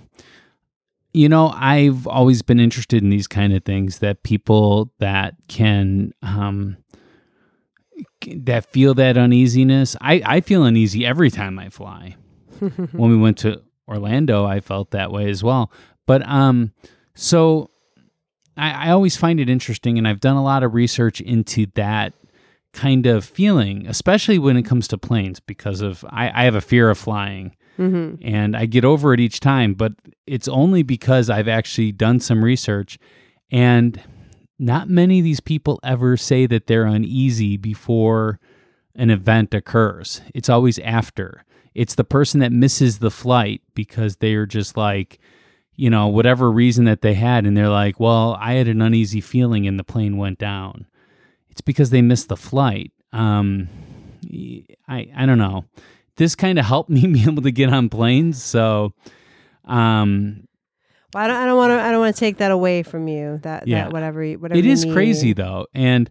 [1.13, 6.13] you know, I've always been interested in these kind of things that people that can
[6.21, 6.77] um
[8.37, 9.95] that feel that uneasiness.
[10.01, 12.15] I I feel uneasy every time I fly.
[12.59, 15.71] when we went to Orlando, I felt that way as well.
[16.05, 16.73] But um,
[17.15, 17.69] so
[18.57, 22.13] I, I always find it interesting, and I've done a lot of research into that
[22.73, 26.61] kind of feeling, especially when it comes to planes, because of I, I have a
[26.61, 29.73] fear of flying, hmm and I get over it each time.
[29.73, 29.93] But
[30.27, 32.99] it's only because I've actually done some research,
[33.51, 34.01] and
[34.59, 38.39] not many of these people ever say that they're uneasy before
[38.93, 40.21] an event occurs.
[40.35, 41.45] It's always after.
[41.73, 45.19] It's the person that misses the flight because they're just like,
[45.75, 49.21] you know, whatever reason that they had, and they're like, well, I had an uneasy
[49.21, 50.85] feeling and the plane went down.
[51.49, 52.91] It's because they missed the flight.
[53.13, 53.69] Um,
[54.89, 55.63] I I don't know.
[56.17, 58.93] This kind of helped me be able to get on planes, so
[59.63, 60.48] um,
[61.13, 61.35] Well, I don't.
[61.37, 61.81] I don't want to.
[61.81, 63.39] I don't want to take that away from you.
[63.43, 63.67] That.
[63.67, 63.83] Yeah.
[63.85, 64.23] That whatever.
[64.23, 64.59] you- Whatever.
[64.59, 66.09] it is crazy though, and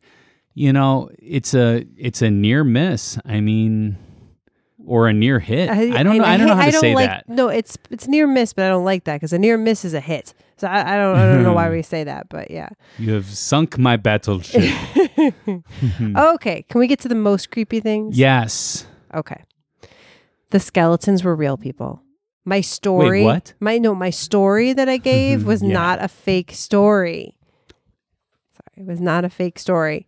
[0.54, 3.18] you know, it's a it's a near miss.
[3.24, 3.96] I mean,
[4.84, 5.70] or a near hit.
[5.70, 6.24] I, don't know.
[6.24, 7.28] I, don't know how to say like, that.
[7.28, 9.94] No, it's it's near miss, but I don't like that because a near miss is
[9.94, 10.34] a hit.
[10.56, 11.16] So I, I don't.
[11.16, 12.70] I don't know why we say that, but yeah.
[12.98, 14.64] You have sunk my battleship.
[16.16, 18.18] Okay, can we get to the most creepy things?
[18.18, 18.86] yes.
[19.14, 19.42] Okay.
[20.50, 22.02] The skeletons were real people.
[22.48, 23.24] My story.
[23.24, 23.52] what?
[23.60, 25.74] My no, my story that I gave was Yeah.
[25.74, 27.34] not a fake story.
[28.52, 30.06] Sorry, it was not a fake story.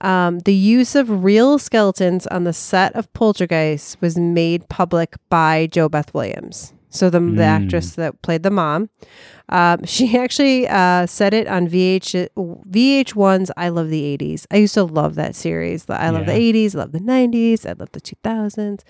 [0.00, 5.66] Um, the use of real skeletons on the set of Poltergeist was made public by
[5.70, 6.72] JoBeth Williams.
[6.90, 7.62] So the, the Mm.
[7.62, 8.88] actress that played the mom,
[9.50, 12.28] um, she actually uh, said it on VH
[12.70, 15.84] VH1's "I Love the '80s." I used to love that series.
[15.84, 16.34] The I love Yeah.
[16.34, 18.80] the '80s, love the '90s, I love the 2000s.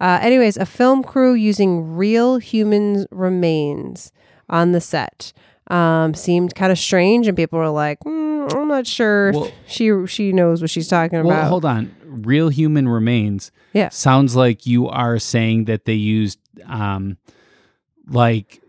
[0.00, 4.12] Uh, anyways, a film crew using real human remains
[4.48, 5.32] on the set
[5.70, 9.90] um, seemed kind of strange, and people were like, "Mm, "I'm not sure Well- she
[10.06, 11.90] she knows what she's talking Well, about." hold on.
[12.04, 13.50] Real human remains.
[13.72, 13.90] Yeah.
[13.90, 17.18] Sounds like you are saying that they used um
[18.08, 18.62] like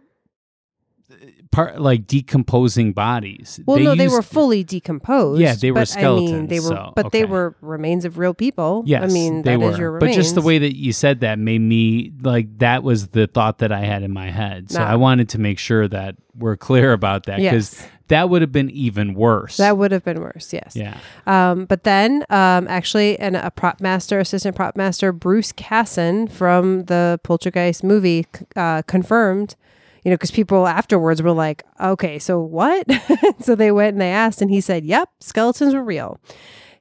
[1.52, 3.60] part like decomposing bodies.
[3.66, 5.42] Well, no, they were fully decomposed.
[5.42, 8.34] Yeah, they were but, I mean, they were, so, but they were remains of real
[8.34, 8.84] people.
[8.86, 9.72] Yes, I mean, they that were.
[9.72, 13.10] is your but just the way that you said that made me like that was
[13.10, 14.72] the thought that I had in my head.
[14.72, 14.86] So Nah.
[14.88, 14.98] I ah.
[14.98, 17.88] wanted to make sure that we're clear about that because Yes.
[18.10, 19.58] That would have been even worse.
[19.58, 20.54] that would have been worse.
[20.54, 20.76] Yes.
[20.76, 20.98] yeah.
[21.26, 26.86] Um, but then, um, actually, an, a prop master, assistant prop master, Bruce Casson from
[26.86, 29.56] the Poltergeist movie, c- uh, confirmed.
[30.04, 32.86] You know, because people afterwards were like, "Okay, so what?"
[33.42, 36.20] so they went and they asked, and he said, "Yep, skeletons were real."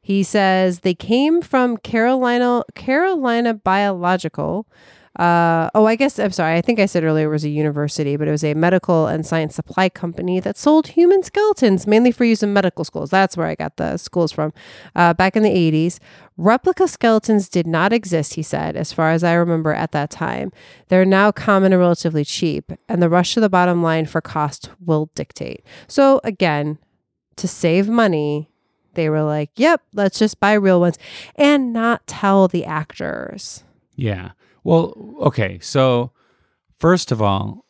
[0.00, 4.66] He says they came from Carolina, Carolina Biological.
[5.18, 6.56] Uh, oh, I guess I'm sorry.
[6.56, 9.24] I think I said earlier it was a university, but it was a medical and
[9.24, 13.10] science supply company that sold human skeletons mainly for use in medical schools.
[13.10, 14.52] That's where I got the schools from.
[14.94, 15.98] Uh, back in the 80s,
[16.36, 20.52] replica skeletons did not exist, he said, as far as I remember at that time.
[20.88, 24.70] They're now common and relatively cheap, and the rush to the bottom line for cost
[24.84, 25.64] will dictate.
[25.88, 26.78] So, again,
[27.36, 28.50] to save money,
[28.94, 30.98] they were like, yep, let's just buy real ones
[31.36, 33.62] and not tell the actors.
[33.94, 34.32] Yeah.
[34.66, 35.58] Well, okay.
[35.60, 36.10] So,
[36.76, 37.64] first of all,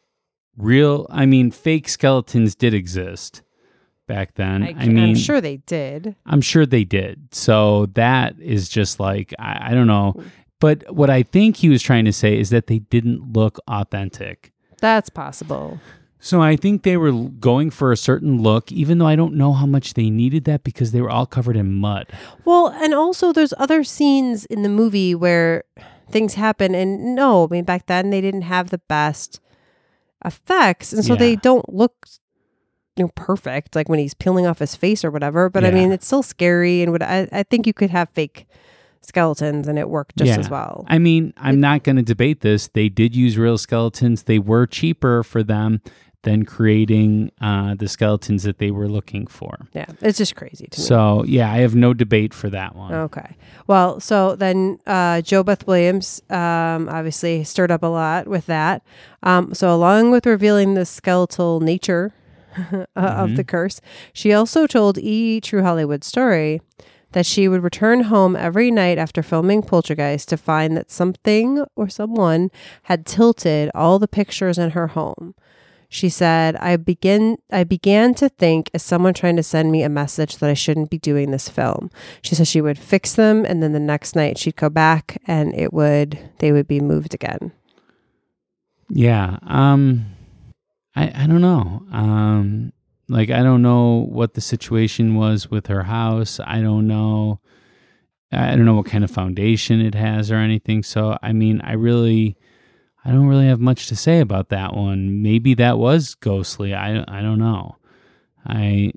[0.57, 3.43] real, I mean, fake skeletons did exist,
[4.07, 4.63] back then.
[4.63, 6.17] I, I, mean, I'm sure they did.
[6.25, 7.29] I'm sure they did.
[7.33, 10.23] So that is just like I, I don't know.
[10.59, 14.53] But what I think he was trying to say is that they didn't look authentic.
[14.81, 15.79] That's possible.
[16.19, 19.53] So I think they were going for a certain look, even though I don't know
[19.53, 22.07] how much they needed that because they were all covered in mud.
[22.47, 25.65] Well, and also there's other scenes in the movie where
[26.11, 29.41] things happen and no, I mean back then they didn't have the best
[30.25, 32.07] effects and so they don't look
[32.97, 35.93] you know perfect like when he's peeling off his face or whatever, but I mean
[35.93, 38.47] it's still scary and what I, I think you could have fake
[39.03, 40.39] skeletons and it worked just Yeah.
[40.39, 40.85] as well.
[40.89, 42.67] I mean, I'm not going to debate this.
[42.67, 44.25] They did use real skeletons.
[44.25, 45.81] They were cheaper for them
[46.27, 49.69] than creating uh, the skeletons that they were looking for.
[49.73, 50.85] yeah, it's just crazy to me.
[50.85, 52.93] So yeah, I have no debate for that one.
[52.93, 53.37] Okay.
[53.69, 58.83] Well, so then uh, JoBeth Williams um, obviously stirred up a lot with that.
[59.23, 62.13] Um, so, along with revealing the skeletal nature
[62.73, 63.81] uh, of the curse,
[64.13, 65.41] she also told E!
[65.41, 66.61] True Hollywood Story
[67.13, 71.89] that she would return home every night after filming Poltergeist to find that something or
[71.89, 72.51] someone
[72.85, 75.37] had tilted all the pictures in her home.
[75.89, 79.89] She said, I begin I began to think is someone trying to send me a
[79.89, 81.91] message that I shouldn't be doing this film.
[82.23, 85.55] She said she would fix them and then the next night she'd go back and
[85.55, 87.53] it would they would be moved again.
[88.89, 89.39] Yeah.
[89.43, 90.07] Um
[90.95, 91.83] I I don't know.
[91.93, 92.73] Um
[93.09, 96.41] like I don't know what the situation was with her house.
[96.45, 97.41] I don't know
[98.33, 100.83] I don't know what kind of foundation it has or anything.
[100.83, 102.37] So I mean, I really
[103.07, 105.23] I don't really have much to say about that one.
[105.23, 106.75] Maybe that was ghostly.
[106.75, 107.77] I I don't know.
[108.45, 108.93] I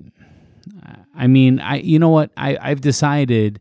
[1.14, 2.32] I mean, I you know what?
[2.36, 3.60] I I've decided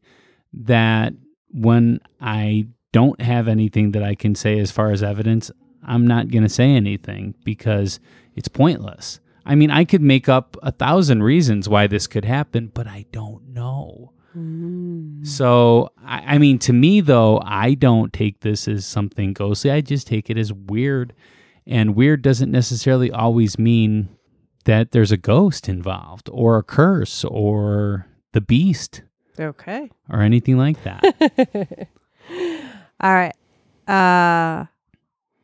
[0.53, 1.13] that
[1.51, 5.51] when I don't have anything that I can say as far as evidence,
[5.83, 7.99] I'm not going to say anything because
[8.35, 9.19] it's pointless.
[9.45, 13.05] I mean, I could make up a thousand reasons why this could happen, but I
[13.11, 14.13] don't know.
[15.23, 19.71] So, I, I mean, to me, though, I don't take this as something ghostly.
[19.71, 21.13] I just take it as weird.
[21.67, 24.09] And weird doesn't necessarily always mean
[24.65, 29.03] that there's a ghost involved or a curse or the beast
[29.39, 29.89] Okay.
[30.09, 31.01] or anything like that.
[33.01, 33.35] All right.
[33.87, 34.65] Uh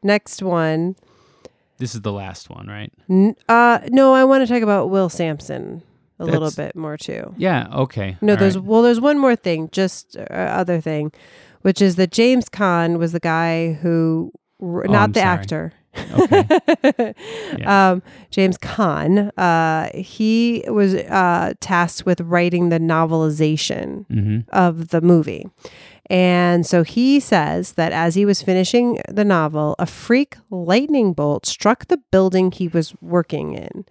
[0.03, 0.95] next one.
[1.77, 2.91] this is the last one, right?
[3.09, 5.81] N- uh no, I want to talk about Will Sampson
[6.19, 7.33] a little bit more too.
[7.37, 8.17] Yeah, okay.
[8.21, 8.65] No, all there's right.
[8.65, 11.11] well, there's one more thing, just uh, other thing,
[11.61, 15.39] which is that James Kahn was the guy who, r- Oh, not I'm the sorry.
[15.39, 15.73] actor.
[16.13, 17.13] Okay.
[17.57, 17.91] Yeah.
[17.91, 24.99] um, James Kahn, uh, he was uh, tasked with writing the novelization hmm of the
[25.01, 25.47] movie.
[26.07, 31.45] And so he says that as he was finishing the novel, a freak lightning bolt
[31.45, 33.85] struck the building he was working in.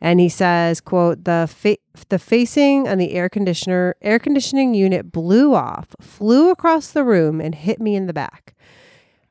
[0.00, 1.76] And he says, quote, the fa-
[2.08, 7.40] the facing on the air conditioner air conditioning unit blew off, flew across the room
[7.40, 8.54] and hit me in the back.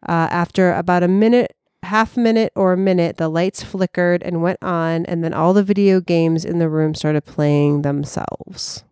[0.07, 4.61] Uh, after about a minute, half minute or a minute, the lights flickered and went
[4.61, 8.83] on, and then all the video games in the room started playing themselves.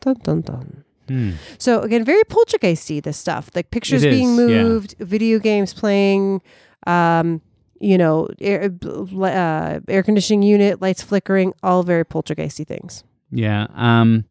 [0.00, 0.85] Dun dun dun.
[1.08, 1.32] Hmm.
[1.58, 3.02] So again, very poltergeisty.
[3.02, 4.62] This stuff, like pictures It being is, yeah.
[4.62, 6.42] moved, video games playing,
[6.86, 7.40] um,
[7.80, 13.04] you know, air, uh, air conditioning unit, lights flickering, all very poltergeisty things.
[13.30, 13.66] Yeah.
[13.74, 14.24] Um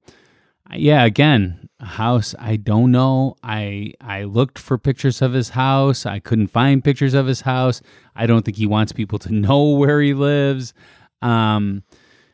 [0.73, 3.35] yeah, again, house I don't know.
[3.43, 6.05] I I looked for pictures of his house.
[6.07, 7.81] I couldn't find pictures of his house.
[8.15, 10.73] I don't think he wants people to know where he lives.
[11.21, 11.83] Um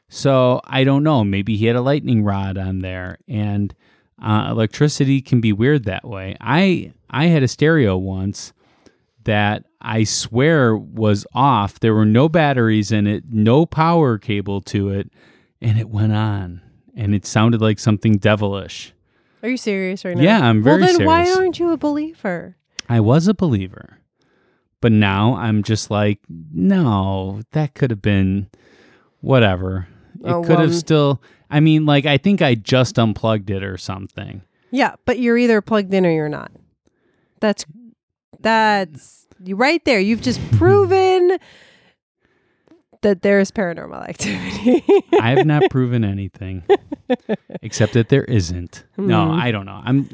[0.08, 1.24] so I don't know.
[1.24, 3.74] Maybe he had a lightning rod on there and
[4.22, 6.36] uh, electricity can be weird that way.
[6.40, 8.54] I I had a stereo once
[9.24, 11.80] that I swear was off.
[11.80, 15.12] There were no batteries in it, no power cable to it,
[15.62, 16.62] and it went on.
[16.96, 18.94] And it sounded like something devilish.
[19.44, 20.24] Are you serious right now?
[20.24, 22.58] Yeah, I'm very well, then why aren't you a believer?
[22.90, 24.00] I was a believer.
[24.82, 28.50] But now I'm just like, no, that could have been
[29.22, 29.88] whatever.
[30.24, 33.78] It Oh, could have still I mean, like I think I just unplugged it or
[33.78, 34.42] something.
[34.72, 36.52] Yeah, but you're either plugged in or you're not.
[37.42, 37.66] That's
[38.40, 40.00] that's you right there.
[40.00, 41.38] You've just proven
[43.02, 44.84] that there's paranormal activity.
[45.20, 46.64] I have not proven anything
[47.62, 48.84] except that there isn't.
[48.98, 49.42] No, Mhm.
[49.42, 49.82] I don't know.
[49.84, 50.08] I'm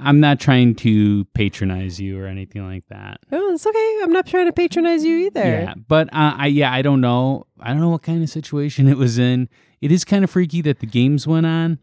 [0.00, 3.20] I'm not trying to patronize you or anything like that.
[3.32, 4.00] oh, it's okay.
[4.02, 5.44] I'm not trying to patronize you either.
[5.44, 7.46] Yeah, but uh, I yeah I don't know.
[7.58, 9.48] I don't know what kind of situation it was in.
[9.80, 11.78] It is kind of freaky that the games went on.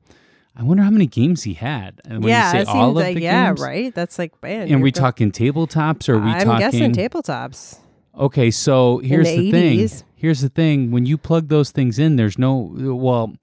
[0.55, 2.01] I wonder how many games he had.
[2.05, 3.93] And when yeah, you say all of like the yeah, games, right.
[3.93, 4.71] That's like man.
[4.71, 6.59] And we talking tabletops or are we I'm talking?
[6.59, 7.79] guessing tabletops.
[8.17, 9.89] Okay, so here's the the, thing.
[10.15, 10.89] Here's the thing.
[10.89, 13.35] When you plug those things in, there's no well,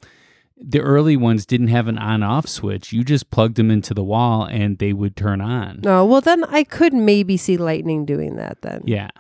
[0.67, 2.93] the early ones didn't have an on-off switch.
[2.93, 5.81] You just plugged them into the wall and they would turn on.
[5.85, 8.83] Oh, well, then I could maybe see lightning doing that then.
[8.85, 9.11] Yeah.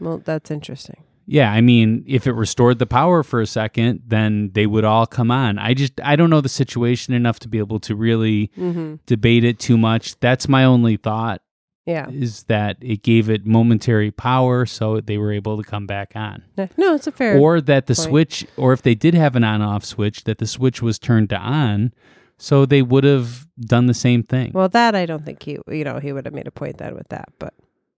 [0.00, 1.02] Well, that's interesting.
[1.26, 5.06] Yeah, I mean, if it restored the power for a second, then they would all
[5.06, 5.58] come on.
[5.58, 8.96] I just I don't know the situation enough to be able to really Mm-hmm.
[9.06, 10.20] debate it too much.
[10.20, 11.40] That's my only thought
[11.86, 12.08] Yeah.
[12.08, 16.42] is that it gave it momentary power so they were able to come back on.
[16.78, 17.38] No, it's a fair.
[17.38, 18.08] Or that the point.
[18.08, 21.36] switch or if they did have an on-off switch that the switch was turned to
[21.36, 21.92] on
[22.38, 24.52] so they would have done the same thing.
[24.54, 26.94] well, that I don't think he, you know, he would have made a point then
[26.94, 27.54] with that, but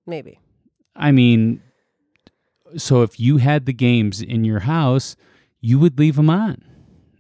[0.07, 0.41] maybe.
[0.95, 1.63] I mean,
[2.77, 5.17] so if you had the games in your house,
[5.61, 6.63] you would leave them on,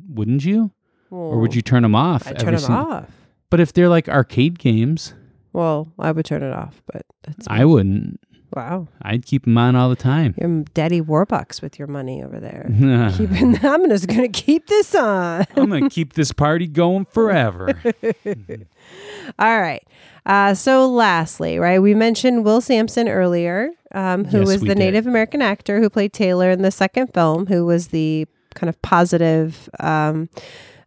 [0.08, 0.72] wouldn't you?
[1.10, 2.26] Or would you turn them off?
[2.26, 3.10] I turn sin- off.
[3.48, 5.14] But if they're like arcade games,
[5.56, 8.20] Well, I would turn it off, but that's I wouldn't.
[8.54, 8.88] wow.
[9.00, 10.34] I'd keep them on all the time.
[10.38, 12.66] You're Daddy Warbucks with your money over there.
[12.68, 15.46] I'm Keeping, I'm just gonna keep this on.
[15.56, 17.70] I'm gonna keep this party going forever.
[19.38, 19.82] All right.
[20.24, 24.78] Uh, so, lastly, right, we mentioned Will Sampson earlier, um, who Yes, was the did.
[24.78, 28.80] Native American actor who played Taylor in the second film, who was the kind of
[28.82, 30.28] positive um,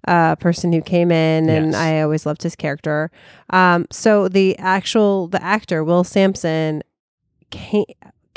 [0.10, 1.76] uh, person who came in, and Yes.
[1.76, 3.12] I always loved his character.
[3.52, 6.82] Um, so, the actual the actor Will Sampson
[7.52, 7.86] came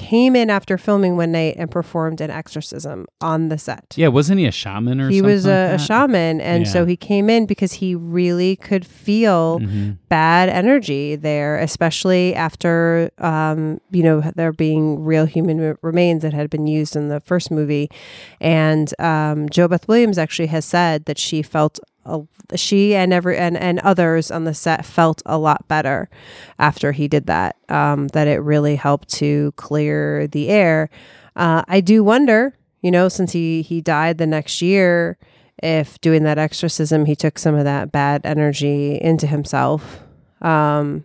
[0.03, 4.39] came in after filming one night and performed an exorcism on the set yeah, wasn't
[4.39, 5.29] he a shaman or he something?
[5.29, 5.81] He was a, a like that?
[5.87, 9.99] shaman and so he came in because he really could feel Mhm.
[10.09, 16.51] bad energy there especially after um, you know there being real human remains that had
[16.51, 17.89] been used in the first movie
[18.41, 21.79] and um, jobeth williams actually has said that she felt
[22.55, 26.09] she and every and, and others on the set felt a lot better
[26.59, 30.91] after he did that um, that it really helped to clear the air.
[31.35, 35.17] Uh, i do wonder you know since he he died the next year
[35.63, 40.01] if doing that exorcism he took some of that bad energy into himself.
[40.41, 41.05] Um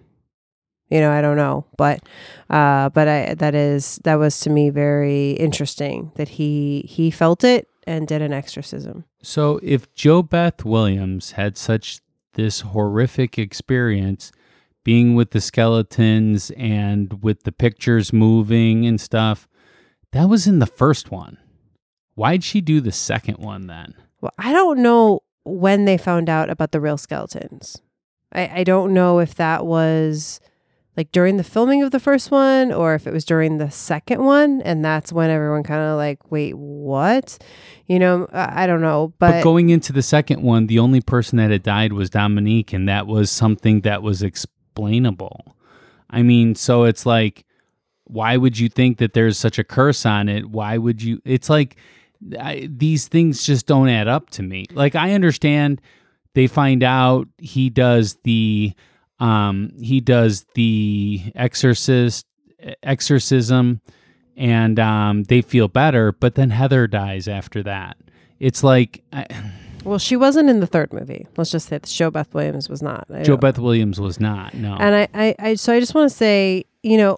[0.89, 2.01] you know i don't know but
[2.49, 7.43] uh but i that is that was to me very interesting that he he felt
[7.43, 12.01] it and did an exorcism So if JoBeth Williams had such
[12.33, 14.31] this horrific experience
[14.83, 19.47] being with the skeletons and with the pictures moving and stuff,
[20.11, 21.37] that was in the first one.
[22.15, 23.95] Why'd she do the second one then?
[24.21, 27.81] well i don't know when they found out about the real skeletons
[28.33, 30.39] i i don't know if that was
[30.97, 34.23] like during the filming of the first one or if it was during the second
[34.23, 37.37] one and that's when everyone kind of like wait what
[37.85, 41.37] you know i, don't know But, but, going into the second one, the only person
[41.37, 45.55] that had died was Dominique, and that was something that was explainable.
[46.09, 47.45] I mean, so it's like,
[48.05, 50.49] why would you think that there's such a curse on it?
[50.49, 51.21] Why would you?
[51.25, 51.77] It's like
[52.39, 54.65] I, these things just don't add up to me.
[54.73, 55.81] Like I understand
[56.33, 58.73] they find out he does the
[59.19, 62.25] um he does the exorcist
[62.83, 63.81] exorcism
[64.35, 67.97] and um they feel better but then heather dies after that.
[68.39, 69.25] It's like I,
[69.83, 71.27] well she wasn't in the third movie.
[71.37, 73.07] Let's just say that jobeth williams was not.
[73.13, 74.75] I jobeth williams was not no.
[74.79, 77.17] And I, I, I so I just want to say, you know,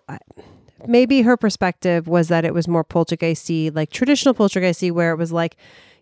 [0.87, 5.31] maybe her perspective was that it was more poltergeisty, like traditional poltergeisty, where it was
[5.31, 5.57] like,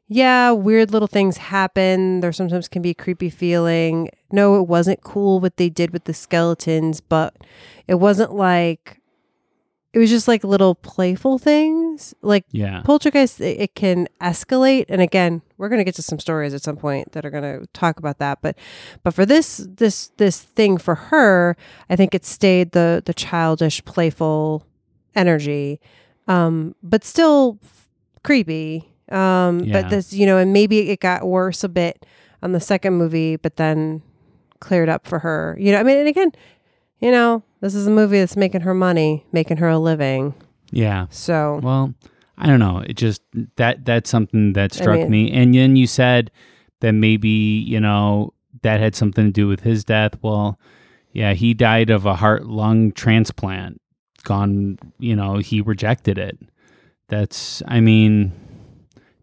[0.07, 2.21] yeah, weird little things happen.
[2.21, 4.09] There sometimes can be a creepy feeling.
[4.31, 7.35] No, it wasn't cool what they did with the skeletons, but
[7.87, 9.01] it wasn't like
[9.93, 12.13] it was just like little playful things.
[12.21, 16.19] Like yeah poltergeist it, it can escalate and again we're going to get to some
[16.19, 18.55] stories at some point that are going to talk about that but
[19.03, 21.57] but for this this this thing for her
[21.89, 24.63] i think it stayed the the childish playful
[25.15, 25.79] energy
[26.27, 27.89] um but still f-
[28.23, 29.81] creepy um Yeah.
[29.81, 32.05] but this you know and maybe it got worse a bit
[32.43, 34.01] on the second movie but then
[34.59, 36.31] cleared up for her you know i mean and again
[36.99, 40.33] you know this is a movie that's making her money making her a living
[40.71, 41.93] yeah so Well,
[42.39, 42.83] I don't know.
[42.85, 43.21] It just
[43.55, 45.31] that that's something that struck mean- me.
[45.31, 46.29] And then you said
[46.81, 50.13] that maybe you know that had something to do with his death.
[50.21, 50.59] Well,
[51.13, 53.81] yeah, he died of a heart lung transplant.
[54.23, 56.37] Gone, you know, he rejected it.
[57.07, 58.33] That's, I mean,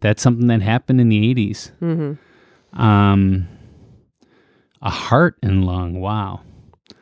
[0.05, 1.73] that's something that happened in the eighties.
[1.81, 2.19] mhm.
[2.75, 3.49] Um,
[4.83, 6.01] a heart and lung.
[6.01, 6.41] Wow.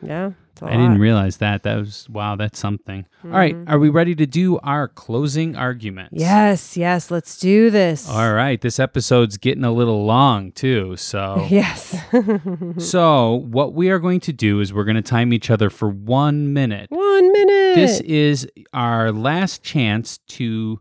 [0.02, 0.32] yeah
[0.64, 1.64] I didn't realize that.
[1.64, 3.04] That was wow, that's something.
[3.24, 6.14] All right, are we ready to do our closing arguments?
[6.16, 8.08] Yes, yes, let's do this.
[8.08, 11.96] All right, this episode's getting a little long too, so Yes.
[12.78, 15.88] so what we are going to do is we're going to time each other for
[15.88, 16.90] 1 minute.
[16.90, 17.74] One minute.
[17.74, 20.80] This is our last chance to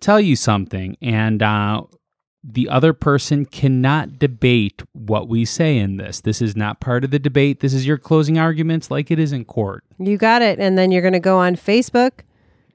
[0.00, 1.82] tell you something and uh
[2.46, 6.20] the other person cannot debate what we say in this.
[6.20, 7.60] This is not part of the debate.
[7.60, 9.82] This is your closing arguments like it is in court.
[9.98, 10.58] you got it.
[10.58, 12.20] And then you're going to go on Facebook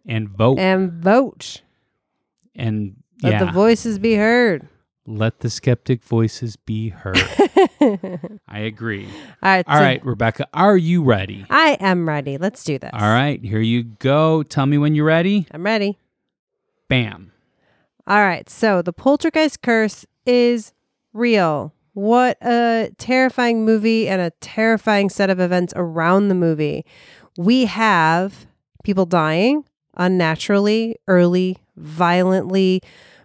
[0.08, 1.62] And vote and vote.
[2.56, 3.44] and Let yeah.
[3.46, 4.68] the voices be heard.
[5.06, 7.18] Let the skeptic voices be heard.
[8.48, 9.06] I agree.
[9.06, 9.12] All
[9.52, 9.66] right.
[9.68, 11.46] All so right, Rebecca, are you ready?
[11.50, 12.38] I am ready.
[12.40, 12.90] Let's do this.
[12.94, 14.42] All right, here you go.
[14.42, 15.46] Tell me when you're ready.
[15.52, 16.00] I'm ready.
[16.90, 17.32] Bam.
[18.08, 18.50] All right.
[18.50, 20.74] So the poltergeist curse is
[21.14, 21.74] real.
[21.94, 26.86] What a terrifying movie and a terrifying set of events around the movie.
[27.38, 28.48] We have
[28.84, 32.82] people dying unnaturally, early, violently,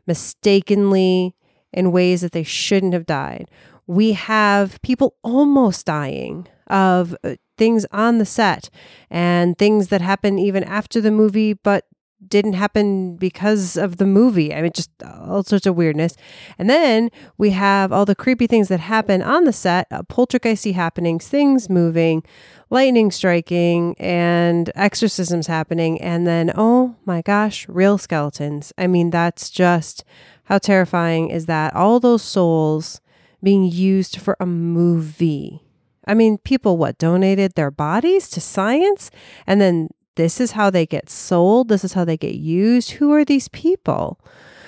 [0.06, 1.34] mistakenly,
[1.72, 3.50] in ways that they shouldn't have died.
[3.86, 8.70] We have people almost dying of uh, things on the set
[9.10, 11.84] and things that happen even after the movie, but
[12.28, 14.54] didn't happen because of the movie.
[14.54, 16.16] I mean, just all sorts of weirdness.
[16.58, 20.74] And then we have all the creepy things that happen on the set, uh, poltergeisty
[20.74, 22.22] happenings, things moving,
[22.70, 26.00] lightning striking, and exorcisms happening.
[26.00, 28.72] And then, oh my gosh, real skeletons.
[28.76, 30.04] I mean, that's just
[30.44, 31.74] how terrifying is that?
[31.74, 33.00] All those souls
[33.42, 35.62] being used for a movie.
[36.06, 39.10] I mean, people what donated their bodies to science
[39.46, 42.92] and then this is how they get sold, this is how they get used.
[42.92, 44.18] Who are these people?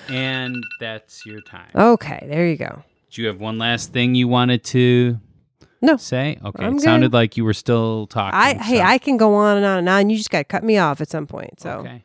[0.09, 1.69] And that's your time.
[1.75, 2.83] Okay, there you go.
[3.11, 5.19] Do you have one last thing you wanted to
[5.81, 5.97] No.
[5.97, 6.37] say?
[6.43, 6.63] Okay.
[6.63, 8.37] I'm it sounded like you were still talking.
[8.39, 10.09] I hey, I can go on and on and on.
[10.09, 11.59] You just got to cut me off at some point.
[11.61, 12.03] So Okay.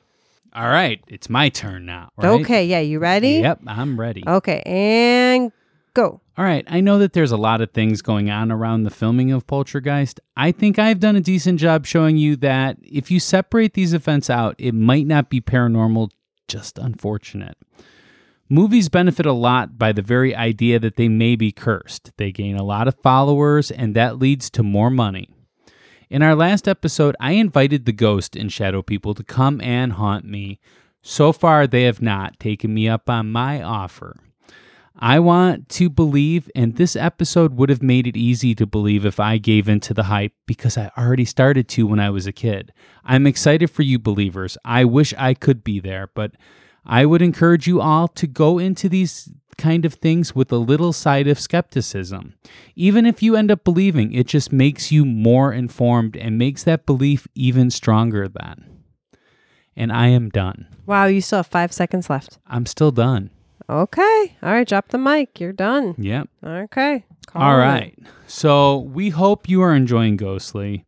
[0.54, 1.02] All right.
[1.08, 2.10] It's my turn now.
[2.16, 2.40] Right?
[2.40, 3.40] okay, yeah, you ready?
[3.40, 4.22] Yep, I'm ready.
[4.26, 5.50] Okay, and
[5.94, 6.20] go.
[6.36, 6.64] All right.
[6.66, 10.20] I know that there's a lot of things going on around the filming of Poltergeist.
[10.36, 14.30] I think I've done a decent job showing you that if you separate these events
[14.30, 16.10] out, it might not be paranormal,
[16.48, 17.56] just unfortunate.
[18.48, 22.12] Movies benefit a lot by the very idea that they may be cursed.
[22.18, 25.30] They gain a lot of followers, and that leads to more money.
[26.10, 30.26] In our last episode, I invited the ghost and shadow people to come and haunt
[30.26, 30.60] me.
[31.00, 34.16] So far, they have not taken me up on my offer.
[35.04, 39.18] I want to believe, and this episode would have made it easy to believe if
[39.18, 42.32] I gave in to the hype because I already started to when I was a
[42.32, 42.72] kid.
[43.04, 44.56] I'm excited for you believers.
[44.64, 46.36] I wish I could be there, but
[46.86, 50.92] I would encourage you all to go into these kind of things with a little
[50.92, 52.34] side of skepticism.
[52.76, 56.86] Even if you end up believing, it just makes you more informed and makes that
[56.86, 58.84] belief even stronger then.
[59.74, 60.68] And I am done.
[60.86, 62.38] Wow, you still have five seconds left.
[62.46, 63.30] I'm still done.
[63.68, 65.40] Okay, all right, drop the mic.
[65.40, 65.94] You're done.
[65.98, 66.28] Yep.
[66.44, 67.04] Okay.
[67.26, 67.58] Call All it.
[67.58, 67.98] right.
[68.26, 70.84] So we hope you are enjoying Ghostly.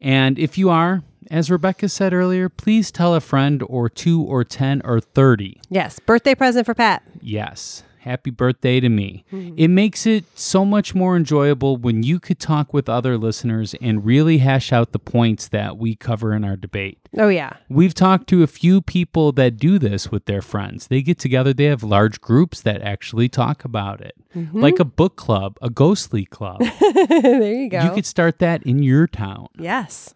[0.00, 4.44] And if you are, as Rebecca said earlier, please tell a friend or two or
[4.44, 5.60] 10 or 30.
[5.68, 7.02] Yes, birthday present for Pat.
[7.20, 7.82] Yes.
[8.00, 9.24] Happy birthday to me.
[9.32, 9.54] Mm-hmm.
[9.56, 14.04] It makes it so much more enjoyable when you could talk with other listeners and
[14.04, 16.98] really hash out the points that we cover in our debate.
[17.16, 17.54] Oh yeah.
[17.68, 20.88] We've talked to a few people that do this with their friends.
[20.88, 24.60] They get together, they have large groups that actually talk about it, mm-hmm.
[24.60, 26.60] like a book club, a ghostly club.
[27.08, 27.82] there you go.
[27.82, 29.48] You could start that in your town.
[29.58, 30.14] yes.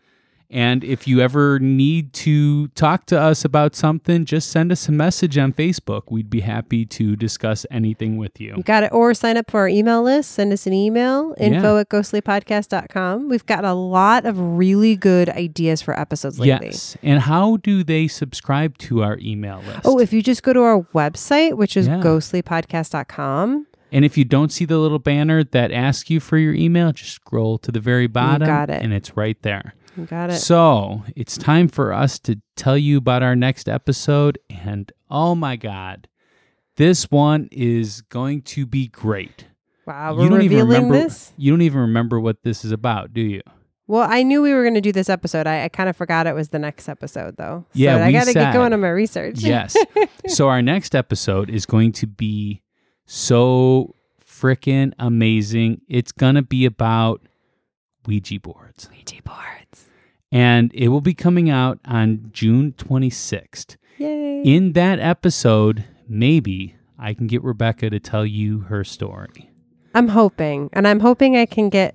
[0.52, 4.92] And if you ever need to talk to us about something, just send us a
[4.92, 6.02] message on Facebook.
[6.10, 8.62] We'd be happy to discuss anything with You you.
[8.62, 8.92] got it.
[8.92, 10.32] Or sign up for our email list.
[10.32, 11.80] Send us an email, info Yeah.
[11.80, 13.30] at ghostlypodcast.com.
[13.30, 16.66] We've got a lot of really good ideas for episodes lately.
[16.66, 16.98] Yes.
[17.02, 19.80] And how do they subscribe to our email list?
[19.86, 22.00] Oh, if you just go to our website, which is Yeah.
[22.02, 26.92] ghostlypodcast.com, and if you don't see the little banner that asks you for your email,
[26.92, 28.46] just scroll to the very bottom.
[28.46, 28.82] got it.
[28.82, 29.74] And it's right there.
[29.96, 30.34] You got it.
[30.34, 34.38] So it's time for us to tell you about our next episode.
[34.48, 36.08] And oh my God,
[36.76, 39.46] this one is going to be great.
[39.86, 41.32] wow, we're revealing remember this?
[41.36, 43.42] you don't even remember what this is about, do you?
[43.88, 45.46] Well, I knew we were going to do this episode.
[45.46, 47.66] I, I kind of forgot it was the next episode, though.
[47.72, 49.40] So Yeah, I got to get going on my research.
[49.40, 49.76] Yes.
[50.28, 52.62] so our next episode is going to be
[53.06, 53.94] so
[54.24, 55.82] freaking amazing.
[55.88, 57.22] It's going to be about
[58.06, 58.88] Ouija boards.
[58.90, 59.88] Ouija boards.
[60.30, 63.76] And it will be coming out on June 26th.
[63.98, 64.42] Yay.
[64.42, 69.50] In that episode, maybe I can get Rebecca to tell you her story.
[69.94, 71.94] I'm hoping, and I'm hoping I can get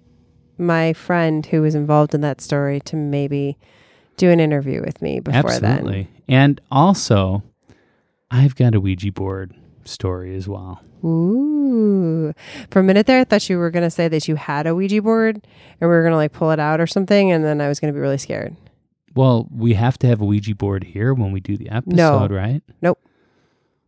[0.58, 3.58] my friend who was involved in that story to maybe
[4.18, 6.10] do an interview with me before Absolutely.
[6.28, 7.44] And also,
[8.30, 9.56] I've got a Ouija board
[9.86, 10.82] story as well.
[11.04, 12.34] Ooh.
[12.72, 14.76] For a minute there, I thought you were going to say that you had a
[14.76, 15.36] Ouija board
[15.80, 17.32] and we were going to like pull it out or something.
[17.32, 18.56] And then I was going to be really scared.
[19.16, 22.62] Well, we have to have a Ouija board here when we do the episode, right?
[22.82, 23.00] Nope.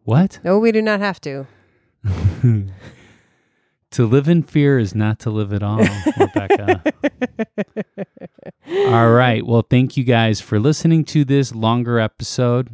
[0.03, 0.39] What?
[0.43, 1.45] No, we do not have to.
[3.93, 5.83] To live in fear is not to live at all,
[6.17, 6.83] Rebecca.
[8.67, 9.43] all right.
[9.43, 12.69] Well, thank you guys for listening to this longer episode.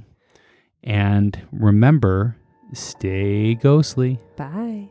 [0.83, 2.35] And remember,
[2.75, 4.19] stay ghostly.
[4.35, 4.89] Bye.